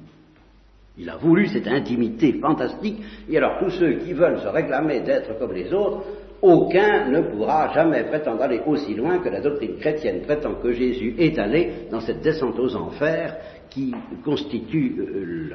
Il 0.96 1.10
a 1.10 1.16
voulu 1.16 1.48
cette 1.48 1.66
intimité 1.66 2.34
fantastique, 2.34 3.02
et 3.28 3.36
alors 3.36 3.58
tous 3.58 3.70
ceux 3.70 3.94
qui 3.94 4.12
veulent 4.12 4.38
se 4.38 4.46
réclamer 4.46 5.00
d'être 5.00 5.36
comme 5.38 5.52
les 5.52 5.72
autres, 5.72 6.04
aucun 6.40 7.08
ne 7.08 7.22
pourra 7.22 7.72
jamais 7.72 8.04
prétendre 8.04 8.42
aller 8.42 8.60
aussi 8.66 8.94
loin 8.94 9.18
que 9.18 9.28
la 9.28 9.40
doctrine 9.40 9.76
chrétienne 9.78 10.22
prétend 10.22 10.54
que 10.56 10.72
Jésus 10.72 11.14
est 11.18 11.38
allé 11.38 11.88
dans 11.90 12.00
cette 12.00 12.20
descente 12.20 12.58
aux 12.58 12.76
enfers 12.76 13.36
qui 13.70 13.92
constitue 14.22 14.94
euh, 15.00 15.50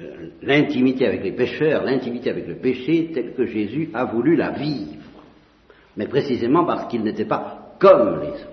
euh, 0.00 0.30
l'intimité 0.42 1.06
avec 1.06 1.22
les 1.22 1.32
pécheurs, 1.32 1.84
l'intimité 1.84 2.30
avec 2.30 2.48
le 2.48 2.56
péché 2.56 3.10
telle 3.12 3.34
que 3.34 3.44
Jésus 3.44 3.90
a 3.94 4.06
voulu 4.06 4.34
la 4.34 4.50
vivre, 4.50 5.04
mais 5.96 6.06
précisément 6.06 6.64
parce 6.64 6.88
qu'il 6.88 7.02
n'était 7.04 7.24
pas 7.24 7.74
comme 7.78 8.20
les 8.22 8.30
autres. 8.30 8.48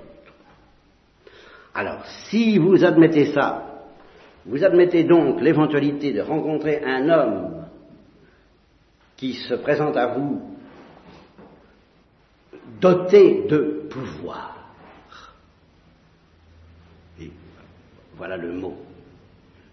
Alors, 1.74 2.06
si 2.30 2.58
vous 2.58 2.84
admettez 2.84 3.26
ça, 3.34 3.67
vous 4.48 4.64
admettez 4.64 5.04
donc 5.04 5.42
l'éventualité 5.42 6.14
de 6.14 6.22
rencontrer 6.22 6.82
un 6.84 7.10
homme 7.10 7.66
qui 9.18 9.34
se 9.34 9.56
présente 9.56 9.98
à 9.98 10.08
vous 10.08 10.42
doté 12.80 13.46
de 13.50 13.88
pouvoir. 13.90 14.74
Et 17.20 17.30
voilà 18.16 18.38
le 18.38 18.54
mot. 18.54 18.78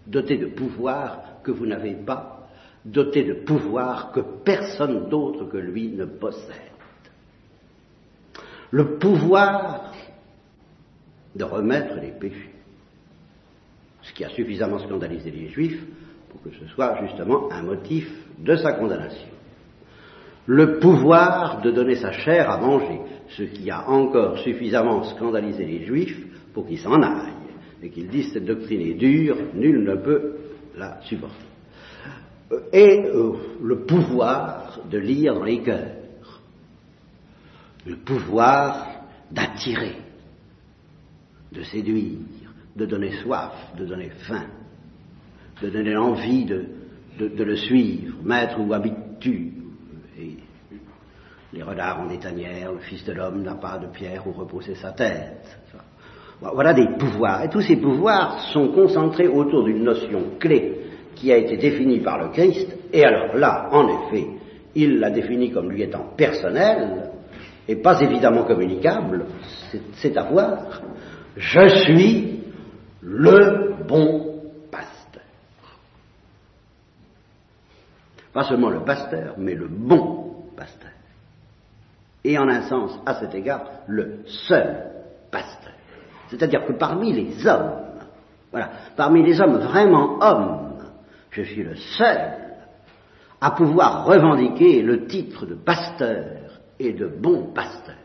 Doté 0.05 0.37
de 0.37 0.47
pouvoir 0.47 1.41
que 1.41 1.51
vous 1.51 1.65
n'avez 1.65 1.93
pas, 1.93 2.49
doté 2.83 3.23
de 3.23 3.33
pouvoir 3.33 4.11
que 4.11 4.19
personne 4.19 5.07
d'autre 5.09 5.45
que 5.45 5.57
lui 5.57 5.89
ne 5.89 6.05
possède. 6.05 6.71
Le 8.71 8.97
pouvoir 8.97 9.93
de 11.33 11.43
remettre 11.43 11.95
les 11.95 12.11
péchés. 12.11 12.54
Qui 14.15 14.25
a 14.25 14.29
suffisamment 14.29 14.79
scandalisé 14.79 15.29
les 15.29 15.49
Juifs 15.49 15.79
pour 16.29 16.41
que 16.41 16.49
ce 16.57 16.65
soit 16.73 16.97
justement 17.05 17.51
un 17.51 17.61
motif 17.61 18.09
de 18.39 18.55
sa 18.55 18.73
condamnation. 18.73 19.27
Le 20.47 20.79
pouvoir 20.79 21.61
de 21.61 21.71
donner 21.71 21.95
sa 21.95 22.11
chair 22.11 22.49
à 22.49 22.57
manger, 22.57 23.01
ce 23.29 23.43
qui 23.43 23.69
a 23.69 23.89
encore 23.89 24.39
suffisamment 24.39 25.03
scandalisé 25.03 25.65
les 25.65 25.85
Juifs 25.85 26.17
pour 26.53 26.65
qu'ils 26.65 26.79
s'en 26.79 27.01
aillent 27.01 27.33
et 27.83 27.89
qu'ils 27.89 28.07
disent 28.07 28.31
cette 28.33 28.45
doctrine 28.45 28.81
est 28.81 28.93
dure, 28.95 29.37
nul 29.53 29.83
ne 29.83 29.95
peut 29.95 30.37
la 30.77 31.01
supporter. 31.01 31.45
Et 32.71 33.05
euh, 33.05 33.33
le 33.61 33.85
pouvoir 33.85 34.79
de 34.89 34.97
lire 34.97 35.33
dans 35.35 35.43
les 35.43 35.61
cœurs, 35.61 35.95
le 37.85 37.97
pouvoir 37.97 38.87
d'attirer, 39.31 39.95
de 41.51 41.63
séduire, 41.63 42.44
de 42.75 42.85
donner 42.85 43.11
soif, 43.23 43.53
de 43.77 43.85
donner 43.85 44.09
faim, 44.27 44.45
de 45.61 45.69
donner 45.69 45.93
l'envie 45.93 46.45
de, 46.45 46.65
de, 47.19 47.43
le 47.43 47.55
suivre, 47.55 48.17
maître 48.23 48.59
ou 48.59 48.73
habitude, 48.73 49.53
les 51.53 51.63
renards 51.63 52.01
en 52.01 52.17
tanières, 52.17 52.73
le 52.73 52.79
Fils 52.79 53.05
de 53.05 53.13
l'homme 53.13 53.41
n'a 53.41 53.55
pas 53.55 53.77
de 53.77 53.87
pierre 53.87 54.27
où 54.27 54.33
reposer 54.33 54.75
sa 54.75 54.91
tête. 54.91 55.57
Voilà 56.41 56.73
des 56.73 56.87
pouvoirs. 56.97 57.43
Et 57.43 57.49
tous 57.49 57.61
ces 57.61 57.77
pouvoirs 57.77 58.39
sont 58.51 58.67
concentrés 58.69 59.27
autour 59.27 59.63
d'une 59.63 59.83
notion 59.83 60.31
clé 60.37 60.81
qui 61.15 61.31
a 61.31 61.37
été 61.37 61.55
définie 61.55 62.01
par 62.01 62.21
le 62.21 62.29
Christ. 62.31 62.67
Et 62.91 63.05
alors 63.05 63.35
là, 63.37 63.69
en 63.71 63.87
effet, 63.87 64.27
il 64.75 64.99
l'a 64.99 65.11
définie 65.11 65.51
comme 65.51 65.71
lui 65.71 65.81
étant 65.81 66.11
personnel 66.17 67.11
et 67.67 67.77
pas 67.77 68.01
évidemment 68.01 68.43
communicable. 68.43 69.25
C'est 69.93 70.17
à 70.17 70.23
voir. 70.23 70.81
Je 71.37 71.67
suis 71.83 72.41
le 73.01 73.83
bon 73.87 74.41
pasteur. 74.69 75.23
Pas 78.35 78.43
seulement 78.43 78.69
le 78.69 78.81
pasteur, 78.81 79.33
mais 79.39 79.55
le 79.55 79.67
bon 79.67 80.51
pasteur 80.55 80.91
et 82.25 82.39
en 82.39 82.49
un 82.49 82.63
sens, 82.63 82.99
à 83.05 83.13
cet 83.19 83.35
égard, 83.35 83.65
le 83.87 84.23
seul 84.25 84.91
pasteur. 85.31 85.71
C'est-à-dire 86.27 86.65
que 86.65 86.73
parmi 86.73 87.13
les 87.13 87.45
hommes, 87.45 87.83
voilà, 88.51 88.71
parmi 88.97 89.23
les 89.23 89.39
hommes 89.39 89.59
vraiment 89.59 90.17
hommes, 90.19 90.79
je 91.29 91.43
suis 91.43 91.63
le 91.63 91.75
seul 91.75 92.33
à 93.39 93.51
pouvoir 93.51 94.05
revendiquer 94.05 94.81
le 94.81 95.05
titre 95.05 95.45
de 95.45 95.53
pasteur 95.53 96.25
et 96.79 96.93
de 96.93 97.05
bon 97.05 97.53
pasteur. 97.53 97.95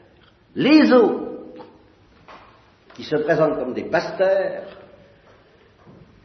Les 0.55 0.93
autres, 0.93 1.55
qui 2.95 3.05
se 3.05 3.17
présentent 3.17 3.59
comme 3.59 3.73
des 3.73 3.85
pasteurs, 3.85 4.65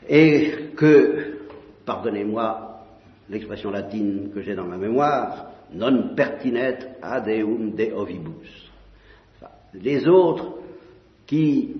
et 0.08 0.72
que, 0.76 1.40
pardonnez-moi 1.86 2.65
l'expression 3.30 3.72
latine 3.72 4.32
que 4.34 4.42
j'ai 4.42 4.56
dans 4.56 4.66
ma 4.66 4.78
mémoire, 4.78 5.52
non 5.74 6.16
pertinet 6.16 6.78
adeum 7.02 7.76
de 7.76 7.92
ovibus. 7.92 8.72
les 9.74 10.08
autres 10.08 10.54
qui, 11.26 11.76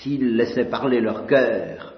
s'ils 0.00 0.36
laissaient 0.36 0.68
parler 0.68 1.00
leur 1.00 1.26
cœur, 1.26 1.94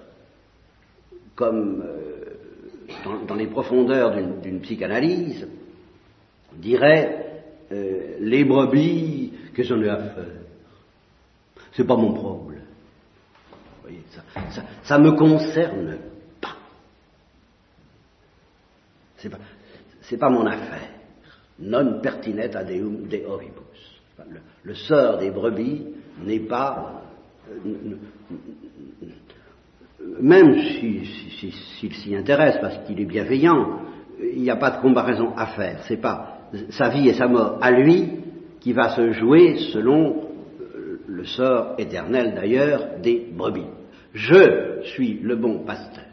comme 1.34 1.82
euh, 1.82 3.26
dans, 3.26 3.34
les 3.34 3.46
profondeurs 3.46 4.14
d'une 4.42 4.60
psychanalyse, 4.60 5.48
diraient 6.54 7.44
euh, 7.72 8.16
les 8.20 8.44
brebis 8.44 9.32
que 9.54 9.62
j'en 9.62 9.80
ai 9.82 9.88
à 9.88 9.96
faire. 9.96 10.42
C'est 11.72 11.86
pas 11.86 11.96
mon 11.96 12.12
problème. 12.12 12.62
Ça, 14.84 14.98
me 14.98 15.12
concerne 15.12 15.98
pas. 16.40 16.56
C'est 19.22 19.28
pas, 19.28 19.38
pas 20.26 20.30
mon 20.30 20.46
affaire 20.46 20.90
non 21.60 22.00
pertinet 22.00 22.54
adeum 22.56 23.06
de 23.08 23.24
oribus. 23.26 24.00
Le, 24.64 24.74
sort 24.74 25.18
des 25.18 25.30
brebis 25.30 25.86
n'est 26.24 26.40
pas, 26.40 27.02
euh, 27.50 27.96
même 30.20 30.60
s'il 30.60 31.92
s'y 31.92 32.16
intéresse 32.16 32.58
parce 32.60 32.78
qu'il 32.86 33.00
est 33.00 33.06
bienveillant, 33.06 33.80
il 34.20 34.42
n'y 34.42 34.50
a 34.50 34.56
pas 34.56 34.70
de 34.72 34.80
comparaison 34.80 35.32
à 35.36 35.46
faire. 35.46 35.80
C'est 35.88 36.00
pas 36.00 36.38
sa 36.70 36.88
vie 36.90 37.08
et 37.08 37.14
sa 37.14 37.28
mort 37.28 37.58
à 37.60 37.70
lui 37.70 38.10
qui 38.60 38.72
va 38.72 38.90
se 38.90 39.12
jouer 39.12 39.56
selon 39.72 40.28
euh, 40.60 41.00
le 41.06 41.24
sort 41.24 41.74
éternel 41.78 42.34
d'ailleurs 42.34 43.00
des 43.00 43.28
brebis. 43.32 43.66
Je 44.14 44.82
suis 44.94 45.14
le 45.14 45.36
bon 45.36 45.64
pasteur. 45.64 46.11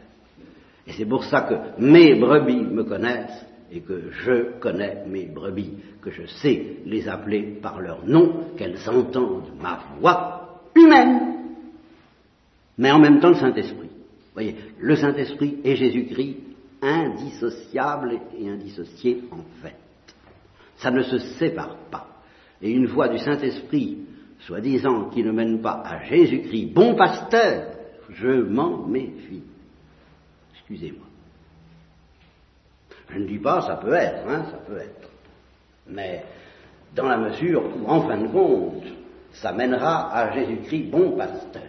Et 0.90 0.92
c'est 0.94 1.06
pour 1.06 1.22
ça 1.22 1.42
que 1.42 1.80
mes 1.80 2.16
brebis 2.16 2.62
me 2.62 2.82
connaissent 2.82 3.46
et 3.70 3.80
que 3.80 4.10
je 4.10 4.58
connais 4.58 5.04
mes 5.06 5.26
brebis, 5.26 5.74
que 6.02 6.10
je 6.10 6.26
sais 6.26 6.78
les 6.84 7.08
appeler 7.08 7.60
par 7.62 7.80
leur 7.80 8.04
nom, 8.04 8.46
qu'elles 8.56 8.88
entendent 8.88 9.52
ma 9.60 9.78
voix 10.00 10.62
humaine, 10.74 11.44
mais 12.76 12.90
en 12.90 12.98
même 12.98 13.20
temps 13.20 13.28
le 13.28 13.36
Saint-Esprit. 13.36 13.90
Voyez, 14.34 14.56
le 14.80 14.96
Saint-Esprit 14.96 15.58
et 15.62 15.76
Jésus-Christ 15.76 16.38
indissociables 16.82 18.18
et 18.36 18.48
indissociés 18.48 19.22
en 19.30 19.44
fait. 19.62 19.76
Ça 20.78 20.90
ne 20.90 21.02
se 21.02 21.18
sépare 21.18 21.76
pas. 21.92 22.08
Et 22.60 22.72
une 22.72 22.86
voix 22.86 23.08
du 23.08 23.18
Saint-Esprit, 23.18 23.98
soi-disant, 24.40 25.10
qui 25.10 25.22
ne 25.22 25.30
mène 25.30 25.60
pas 25.60 25.84
à 25.84 26.02
Jésus-Christ, 26.02 26.72
bon 26.74 26.96
pasteur, 26.96 27.74
je 28.08 28.42
m'en 28.42 28.88
méfie. 28.88 29.44
Excusez-moi. 30.70 31.06
Je 33.08 33.18
ne 33.18 33.26
dis 33.26 33.38
pas 33.38 33.60
ça 33.62 33.74
peut 33.76 33.92
être, 33.92 34.24
hein, 34.28 34.46
ça 34.52 34.58
peut 34.58 34.78
être. 34.78 35.10
Mais 35.88 36.24
dans 36.94 37.08
la 37.08 37.16
mesure 37.16 37.64
où, 37.76 37.88
en 37.88 38.06
fin 38.06 38.18
de 38.18 38.28
compte, 38.28 38.84
ça 39.32 39.52
mènera 39.52 40.14
à 40.14 40.32
Jésus-Christ 40.32 40.90
bon 40.90 41.16
pasteur. 41.16 41.62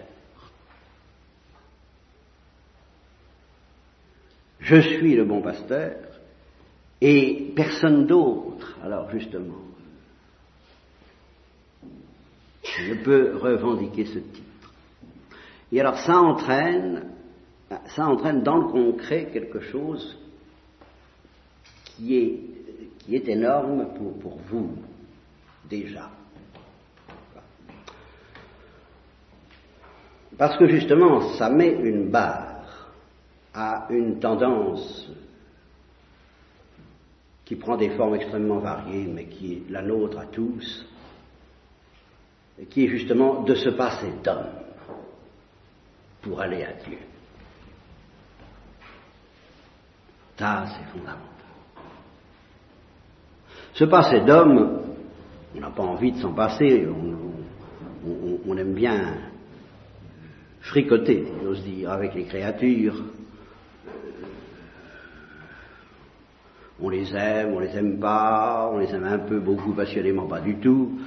Je 4.59 4.79
suis 4.79 5.15
le 5.15 5.25
bon 5.25 5.41
pasteur 5.41 5.95
et 7.01 7.53
personne 7.55 8.05
d'autre. 8.05 8.77
Alors 8.83 9.09
justement, 9.09 9.61
je 12.63 12.93
peux 13.03 13.35
revendiquer 13.37 14.05
ce 14.05 14.19
titre. 14.19 14.71
Et 15.71 15.79
alors 15.79 15.97
ça 15.97 16.19
entraîne, 16.19 17.10
ça 17.95 18.07
entraîne 18.07 18.43
dans 18.43 18.57
le 18.57 18.67
concret 18.67 19.29
quelque 19.31 19.61
chose 19.61 20.17
qui 21.85 22.17
est, 22.17 22.39
qui 22.99 23.15
est 23.15 23.27
énorme 23.27 23.87
pour, 23.95 24.19
pour 24.19 24.37
vous, 24.49 24.75
déjà. 25.69 26.09
Parce 30.37 30.57
que 30.57 30.67
justement, 30.67 31.33
ça 31.37 31.49
met 31.49 31.71
une 31.71 32.09
barre 32.09 32.91
à 33.53 33.87
une 33.89 34.19
tendance 34.19 35.09
qui 37.45 37.55
prend 37.55 37.75
des 37.75 37.89
formes 37.91 38.15
extrêmement 38.15 38.59
variées, 38.59 39.07
mais 39.07 39.25
qui 39.25 39.53
est 39.53 39.69
la 39.69 39.81
nôtre 39.81 40.17
à 40.17 40.25
tous, 40.25 40.85
et 42.57 42.65
qui 42.65 42.85
est 42.85 42.87
justement 42.87 43.43
de 43.43 43.55
se 43.55 43.69
passer 43.69 44.07
d'homme 44.23 44.49
pour 46.21 46.39
aller 46.39 46.63
à 46.63 46.73
Dieu. 46.73 46.97
Ça, 50.41 50.65
c'est 50.69 50.91
fondamental. 50.91 51.21
Se 53.75 53.83
passer 53.83 54.21
d'homme, 54.21 54.81
on 55.55 55.59
n'a 55.59 55.69
pas 55.69 55.83
envie 55.83 56.13
de 56.13 56.17
s'en 56.17 56.33
passer, 56.33 56.87
on, 58.47 58.57
aime 58.57 58.73
bien 58.73 59.17
fricoter, 60.61 61.27
j'ose 61.43 61.63
dire, 61.63 61.91
avec 61.91 62.15
les 62.15 62.23
créatures. 62.23 63.03
On 66.81 66.89
les 66.89 67.15
aime, 67.15 67.53
on 67.53 67.59
les 67.59 67.77
aime 67.77 67.99
pas, 67.99 68.67
on 68.73 68.79
les 68.79 68.89
aime 68.95 69.03
un 69.05 69.19
peu, 69.19 69.39
beaucoup, 69.39 69.73
passionnément 69.73 70.25
pas 70.25 70.41
du 70.41 70.55
tout. 70.55 70.97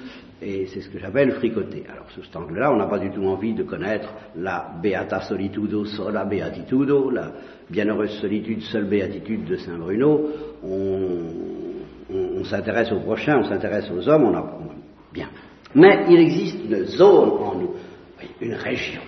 Et 0.47 0.67
c'est 0.67 0.83
ce 0.83 0.91
que 0.91 0.99
j'appelle 0.99 1.33
fricoter. 1.33 1.85
Alors, 1.91 2.11
sous 2.11 2.23
cet 2.23 2.37
angle-là, 2.37 2.71
on 2.71 2.77
n'a 2.77 2.87
pas 2.87 2.99
du 2.99 3.11
tout 3.11 3.25
envie 3.25 3.55
de 3.55 3.63
connaître 3.63 4.13
la 4.37 4.73
beata 4.83 5.23
solitudo 5.23 5.87
sola 5.87 6.27
beatitudo, 6.27 7.09
la 7.09 7.33
bienheureuse 7.71 8.21
solitude, 8.21 8.61
seule 8.61 8.85
béatitude 8.85 9.47
de 9.47 9.57
Saint 9.57 9.79
Bruno. 9.79 10.29
On, 10.63 12.45
s'intéresse 12.45 12.93
au 12.93 13.01
prochain, 13.01 13.39
on 13.39 13.45
s'intéresse 13.45 13.91
aux 13.91 14.07
hommes, 14.07 14.25
on 14.25 14.35
a 14.35 14.59
bien. 15.15 15.31
Mais 15.75 16.05
il 16.11 16.21
existe 16.21 16.59
une 16.63 16.85
zone 16.85 17.31
en 17.31 17.55
nous, 17.55 17.75
une 18.39 18.53
région, 18.53 19.01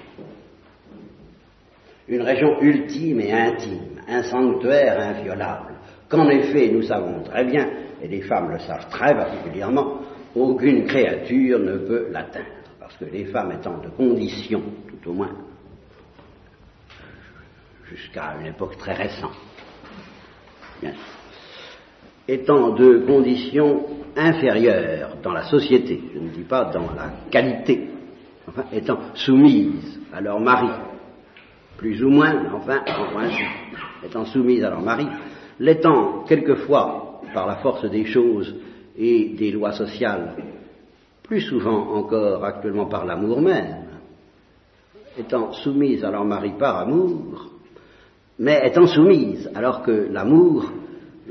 une 2.09 2.23
région 2.23 2.59
ultime 2.63 3.21
et 3.21 3.31
intime, 3.31 4.01
un 4.09 4.23
sanctuaire 4.23 4.99
inviolable, 4.99 5.75
qu'en 6.09 6.31
effet 6.31 6.71
nous 6.73 6.83
savons 6.83 7.23
très 7.25 7.45
bien, 7.45 7.69
et 8.03 8.09
les 8.09 8.23
femmes 8.23 8.51
le 8.51 8.59
savent 8.61 8.89
très 8.89 9.15
particulièrement, 9.15 9.99
aucune 10.37 10.85
créature 10.87 11.59
ne 11.59 11.79
peut 11.79 12.09
l'atteindre, 12.11 12.47
parce 12.79 12.97
que 12.97 13.07
les 13.07 13.25
femmes 13.27 13.53
étant 13.53 13.79
de 13.79 13.89
condition, 13.89 14.63
tout 14.89 15.11
au 15.11 15.15
moins, 15.15 15.33
jusqu'à 17.89 18.37
une 18.41 18.47
époque 18.47 18.77
très 18.77 18.93
récente, 18.93 19.37
étant 22.29 22.71
de 22.71 23.05
conditions 23.07 23.87
inférieures 24.17 25.17
dans 25.23 25.33
la 25.33 25.45
société, 25.45 26.01
je 26.15 26.19
ne 26.19 26.29
dis 26.29 26.45
pas 26.45 26.67
dans 26.67 26.93
la 26.95 27.13
qualité, 27.31 27.89
enfin, 28.47 28.65
étant 28.73 28.99
soumises 29.15 30.01
à 30.13 30.21
leur 30.21 30.41
mari, 30.41 30.69
plus 31.79 32.03
ou 32.03 32.11
moins, 32.11 32.35
enfin, 32.55 32.83
enfin, 32.87 33.29
étant 34.05 34.25
soumises 34.27 34.65
à 34.65 34.71
leur 34.71 34.83
mari, 34.83 35.07
l'étant 35.59 36.25
quelquefois, 36.25 37.23
par 37.33 37.47
la 37.47 37.57
force 37.57 37.89
des 37.91 38.05
choses, 38.05 38.55
et 38.97 39.35
des 39.37 39.51
lois 39.51 39.73
sociales, 39.73 40.35
plus 41.23 41.41
souvent 41.41 41.95
encore 41.95 42.45
actuellement 42.45 42.87
par 42.87 43.05
l'amour 43.05 43.41
même, 43.41 43.85
étant 45.19 45.53
soumises 45.53 46.05
à 46.05 46.11
leur 46.11 46.25
mari 46.25 46.53
par 46.59 46.79
amour, 46.79 47.51
mais 48.39 48.61
étant 48.67 48.87
soumises, 48.87 49.51
alors 49.55 49.83
que 49.83 50.09
l'amour, 50.11 50.71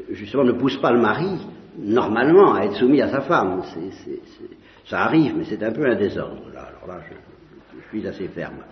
justement, 0.10 0.43
ne 0.43 0.54
pousse 0.54 0.78
pas 0.78 0.91
le 0.91 0.99
mari, 0.99 1.38
normalement, 1.78 2.54
à 2.54 2.65
être 2.65 2.75
soumis 2.75 3.01
à 3.01 3.10
sa 3.10 3.21
femme. 3.21 3.62
ça 4.86 5.04
arrive, 5.04 5.36
mais 5.38 5.43
c'est 5.45 5.62
un 5.63 5.71
peu 5.71 5.86
un 5.86 5.95
désordre. 5.95 6.41
Alors 6.49 6.88
là, 6.88 7.04
je, 7.10 7.15
suis 7.89 8.08
assez 8.08 8.28
ferme. 8.30 8.63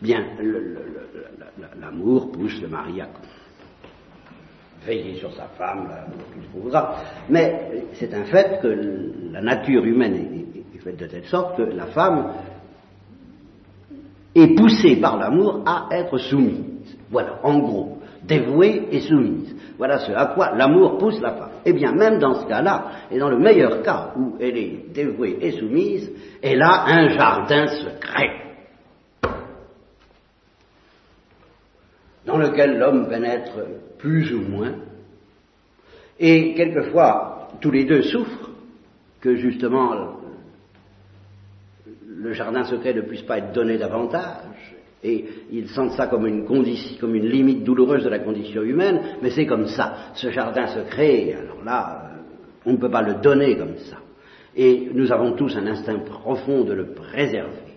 Bien, 0.00 0.24
l'amour 1.80 2.30
pousse 2.30 2.60
le 2.60 2.68
mari 2.68 3.00
à 3.00 3.08
veiller 4.88 5.16
sur 5.16 5.32
sa 5.34 5.46
femme, 5.58 5.88
Mais 7.28 7.84
c'est 7.94 8.12
un 8.14 8.24
fait 8.24 8.58
que 8.62 8.68
la 9.32 9.42
nature 9.42 9.84
humaine 9.84 10.44
est, 10.74 10.78
faite 10.78 10.96
de 10.96 11.06
telle 11.06 11.24
sorte 11.24 11.56
que 11.56 11.62
la 11.62 11.86
femme 11.86 12.32
est 14.34 14.56
poussée 14.56 14.96
par 14.96 15.18
l'amour 15.18 15.62
à 15.66 15.88
être 15.90 16.16
soumise. 16.18 16.96
Voilà, 17.10 17.40
en 17.42 17.58
gros, 17.58 17.98
dévouée 18.22 18.88
et 18.90 19.00
soumise. 19.00 19.54
Voilà 19.76 19.98
ce 19.98 20.12
à 20.12 20.26
quoi 20.26 20.54
l'amour 20.54 20.98
pousse 20.98 21.20
la 21.20 21.32
femme. 21.32 21.50
Eh 21.64 21.72
bien, 21.72 21.92
même 21.92 22.18
dans 22.18 22.34
ce 22.34 22.46
cas-là, 22.46 22.86
et 23.10 23.18
dans 23.18 23.28
le 23.28 23.38
meilleur 23.38 23.82
cas 23.82 24.12
où 24.16 24.36
elle 24.40 24.56
est 24.56 24.92
dévouée 24.92 25.38
et 25.40 25.52
soumise, 25.52 26.10
elle 26.42 26.62
a 26.62 26.84
un 26.86 27.08
jardin 27.08 27.66
secret. 27.66 28.48
dans 32.28 32.36
lequel 32.36 32.78
l'homme 32.78 33.08
pénètre 33.08 33.58
plus 33.98 34.32
ou 34.32 34.40
moins, 34.40 34.74
et 36.18 36.54
quelquefois 36.54 37.48
tous 37.60 37.70
les 37.70 37.84
deux 37.84 38.02
souffrent 38.02 38.50
que 39.20 39.36
justement 39.36 40.16
le 42.06 42.32
jardin 42.32 42.64
secret 42.64 42.94
ne 42.94 43.02
puisse 43.02 43.22
pas 43.22 43.38
être 43.38 43.52
donné 43.52 43.78
davantage, 43.78 44.74
et 45.02 45.24
ils 45.52 45.68
sentent 45.68 45.92
ça 45.92 46.08
comme 46.08 46.26
une, 46.26 46.44
condition, 46.44 46.96
comme 47.00 47.14
une 47.14 47.28
limite 47.28 47.62
douloureuse 47.62 48.04
de 48.04 48.08
la 48.08 48.18
condition 48.18 48.62
humaine, 48.62 49.00
mais 49.22 49.30
c'est 49.30 49.46
comme 49.46 49.68
ça. 49.68 49.94
Ce 50.14 50.30
jardin 50.30 50.66
secret, 50.66 51.34
alors 51.34 51.62
là, 51.64 52.10
on 52.66 52.72
ne 52.72 52.76
peut 52.78 52.90
pas 52.90 53.02
le 53.02 53.14
donner 53.14 53.56
comme 53.56 53.76
ça. 53.76 53.98
Et 54.56 54.90
nous 54.92 55.12
avons 55.12 55.32
tous 55.32 55.56
un 55.56 55.66
instinct 55.66 55.98
profond 56.00 56.64
de 56.64 56.72
le 56.72 56.86
préserver. 56.86 57.76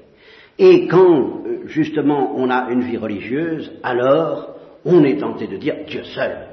Et 0.58 0.88
quand, 0.88 1.44
justement, 1.66 2.34
on 2.36 2.50
a 2.50 2.72
une 2.72 2.82
vie 2.82 2.98
religieuse, 2.98 3.72
alors 3.84 4.56
on 4.86 5.04
est 5.04 5.18
tenté 5.18 5.48
de 5.48 5.58
dire 5.58 5.86
Dieu 5.86 6.04
seul 6.04 6.48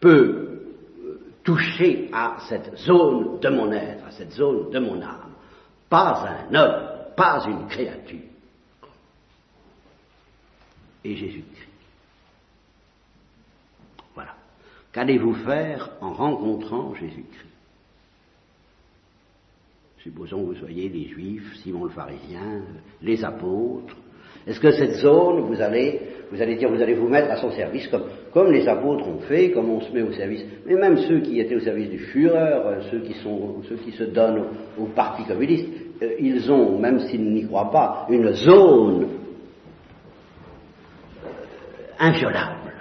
peut 0.00 0.62
euh, 1.04 1.20
toucher 1.44 2.08
à 2.12 2.38
cette 2.48 2.76
zone 2.78 3.38
de 3.40 3.48
mon 3.50 3.70
être, 3.70 4.06
à 4.06 4.10
cette 4.10 4.32
zone 4.32 4.70
de 4.70 4.78
mon 4.78 5.00
âme. 5.02 5.34
Pas 5.88 6.46
un 6.50 6.54
homme, 6.54 7.14
pas 7.16 7.44
une 7.46 7.66
créature. 7.68 8.20
Et 11.04 11.16
Jésus-Christ. 11.16 11.68
Voilà. 14.14 14.34
Qu'allez-vous 14.92 15.34
faire 15.34 15.90
en 16.00 16.12
rencontrant 16.12 16.94
Jésus-Christ? 16.94 17.46
Supposons 20.02 20.40
que 20.40 20.46
vous 20.46 20.60
soyez 20.60 20.88
les 20.88 21.08
Juifs, 21.08 21.56
Simon 21.62 21.84
le 21.84 21.90
pharisien, 21.90 22.62
les 23.02 23.22
apôtres. 23.22 23.96
Est-ce 24.46 24.60
que 24.60 24.70
cette 24.70 24.94
zone, 24.94 25.40
vous 25.42 25.60
allez, 25.60 26.00
vous 26.30 26.40
allez 26.40 26.56
dire, 26.56 26.70
vous 26.70 26.80
allez 26.80 26.94
vous 26.94 27.08
mettre 27.08 27.30
à 27.30 27.36
son 27.36 27.50
service 27.50 27.86
comme, 27.88 28.04
comme 28.32 28.50
les 28.52 28.66
apôtres 28.66 29.06
ont 29.06 29.18
fait, 29.20 29.50
comme 29.50 29.68
on 29.70 29.80
se 29.80 29.92
met 29.92 30.02
au 30.02 30.12
service, 30.12 30.44
mais 30.66 30.74
même 30.74 30.96
ceux 30.96 31.20
qui 31.20 31.40
étaient 31.40 31.56
au 31.56 31.60
service 31.60 31.90
du 31.90 31.98
Führer, 31.98 32.36
euh, 32.36 32.80
ceux 32.90 33.00
qui, 33.00 33.14
sont, 33.14 33.62
ceux 33.68 33.76
qui 33.76 33.92
se 33.92 34.04
donnent 34.04 34.44
au, 34.78 34.86
Parti 34.86 35.24
communiste, 35.24 35.68
euh, 36.02 36.14
ils 36.18 36.50
ont, 36.50 36.78
même 36.78 37.00
s'ils 37.00 37.32
n'y 37.32 37.46
croient 37.46 37.70
pas, 37.70 38.06
une 38.08 38.32
zone 38.32 39.08
euh, 41.24 41.28
inviolable, 41.98 42.72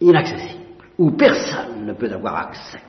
inaccessible, 0.00 0.62
où 0.98 1.10
personne 1.10 1.84
ne 1.86 1.92
peut 1.92 2.10
avoir 2.10 2.48
accès 2.48 2.80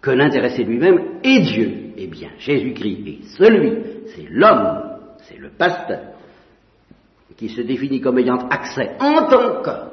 que 0.00 0.10
l'intéressé 0.10 0.64
lui-même 0.64 1.20
est 1.22 1.40
Dieu. 1.40 1.72
Eh 1.98 2.06
bien, 2.06 2.30
Jésus-Christ 2.38 3.06
est 3.06 3.24
celui, 3.36 3.72
c'est 4.14 4.26
l'homme, 4.30 4.89
c'est 5.24 5.38
le 5.38 5.50
pasteur, 5.50 6.00
qui 7.36 7.48
se 7.48 7.62
définit 7.62 8.00
comme 8.00 8.18
ayant 8.18 8.48
accès 8.48 8.96
en 9.00 9.26
tant 9.28 9.62
que 9.62 9.90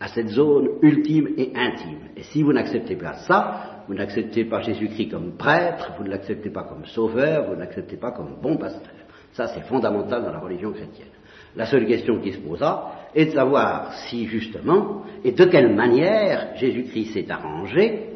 à 0.00 0.08
cette 0.08 0.28
zone 0.28 0.68
ultime 0.80 1.28
et 1.36 1.52
intime. 1.54 2.08
Et 2.16 2.22
si 2.22 2.42
vous 2.42 2.54
n'acceptez 2.54 2.96
pas 2.96 3.18
ça, 3.28 3.82
vous 3.86 3.94
n'acceptez 3.94 4.46
pas 4.46 4.62
Jésus-Christ 4.62 5.10
comme 5.10 5.36
prêtre, 5.36 5.92
vous 5.98 6.04
ne 6.04 6.10
l'acceptez 6.10 6.48
pas 6.48 6.62
comme 6.62 6.86
sauveur, 6.86 7.48
vous 7.48 7.54
ne 7.54 7.60
l'acceptez 7.60 7.96
pas 7.96 8.12
comme 8.12 8.36
bon 8.40 8.56
pasteur. 8.56 8.94
Ça, 9.32 9.48
c'est 9.48 9.60
fondamental 9.62 10.24
dans 10.24 10.32
la 10.32 10.38
religion 10.38 10.72
chrétienne. 10.72 11.08
La 11.54 11.66
seule 11.66 11.86
question 11.86 12.18
qui 12.20 12.32
se 12.32 12.38
posera 12.38 12.92
est 13.14 13.26
de 13.26 13.30
savoir 13.32 13.92
si 13.92 14.26
justement 14.26 15.02
et 15.22 15.32
de 15.32 15.44
quelle 15.44 15.74
manière 15.74 16.56
Jésus-Christ 16.56 17.12
s'est 17.12 17.30
arrangé 17.30 18.06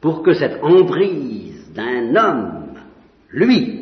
pour 0.00 0.22
que 0.22 0.34
cette 0.34 0.62
emprise 0.62 1.72
d'un 1.74 2.14
homme, 2.14 2.74
lui, 3.30 3.81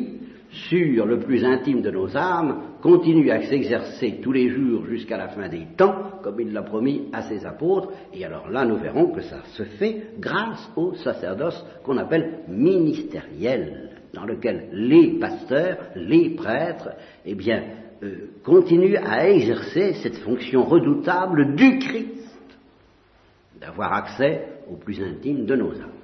sur 0.51 1.05
le 1.05 1.19
plus 1.19 1.45
intime 1.45 1.81
de 1.81 1.91
nos 1.91 2.15
âmes, 2.15 2.61
continue 2.81 3.31
à 3.31 3.41
s'exercer 3.43 4.19
tous 4.21 4.33
les 4.33 4.49
jours 4.49 4.85
jusqu'à 4.85 5.17
la 5.17 5.29
fin 5.29 5.47
des 5.47 5.67
temps, 5.77 6.19
comme 6.21 6.39
il 6.41 6.51
l'a 6.51 6.63
promis 6.63 7.03
à 7.13 7.21
ses 7.23 7.45
apôtres, 7.45 7.91
et 8.13 8.25
alors 8.25 8.49
là 8.49 8.65
nous 8.65 8.77
verrons 8.77 9.11
que 9.11 9.21
ça 9.21 9.43
se 9.53 9.63
fait 9.63 10.03
grâce 10.19 10.69
au 10.75 10.93
sacerdoce 10.95 11.65
qu'on 11.83 11.97
appelle 11.97 12.39
ministériel, 12.49 13.91
dans 14.13 14.25
lequel 14.25 14.67
les 14.73 15.19
pasteurs, 15.19 15.77
les 15.95 16.31
prêtres, 16.31 16.89
eh 17.25 17.33
bien, 17.33 17.63
euh, 18.03 18.31
continuent 18.43 18.97
à 18.97 19.29
exercer 19.29 19.93
cette 20.03 20.17
fonction 20.17 20.63
redoutable 20.65 21.55
du 21.55 21.79
Christ, 21.79 22.57
d'avoir 23.61 23.93
accès 23.93 24.47
au 24.69 24.75
plus 24.75 25.01
intime 25.01 25.45
de 25.45 25.55
nos 25.55 25.71
âmes. 25.71 26.00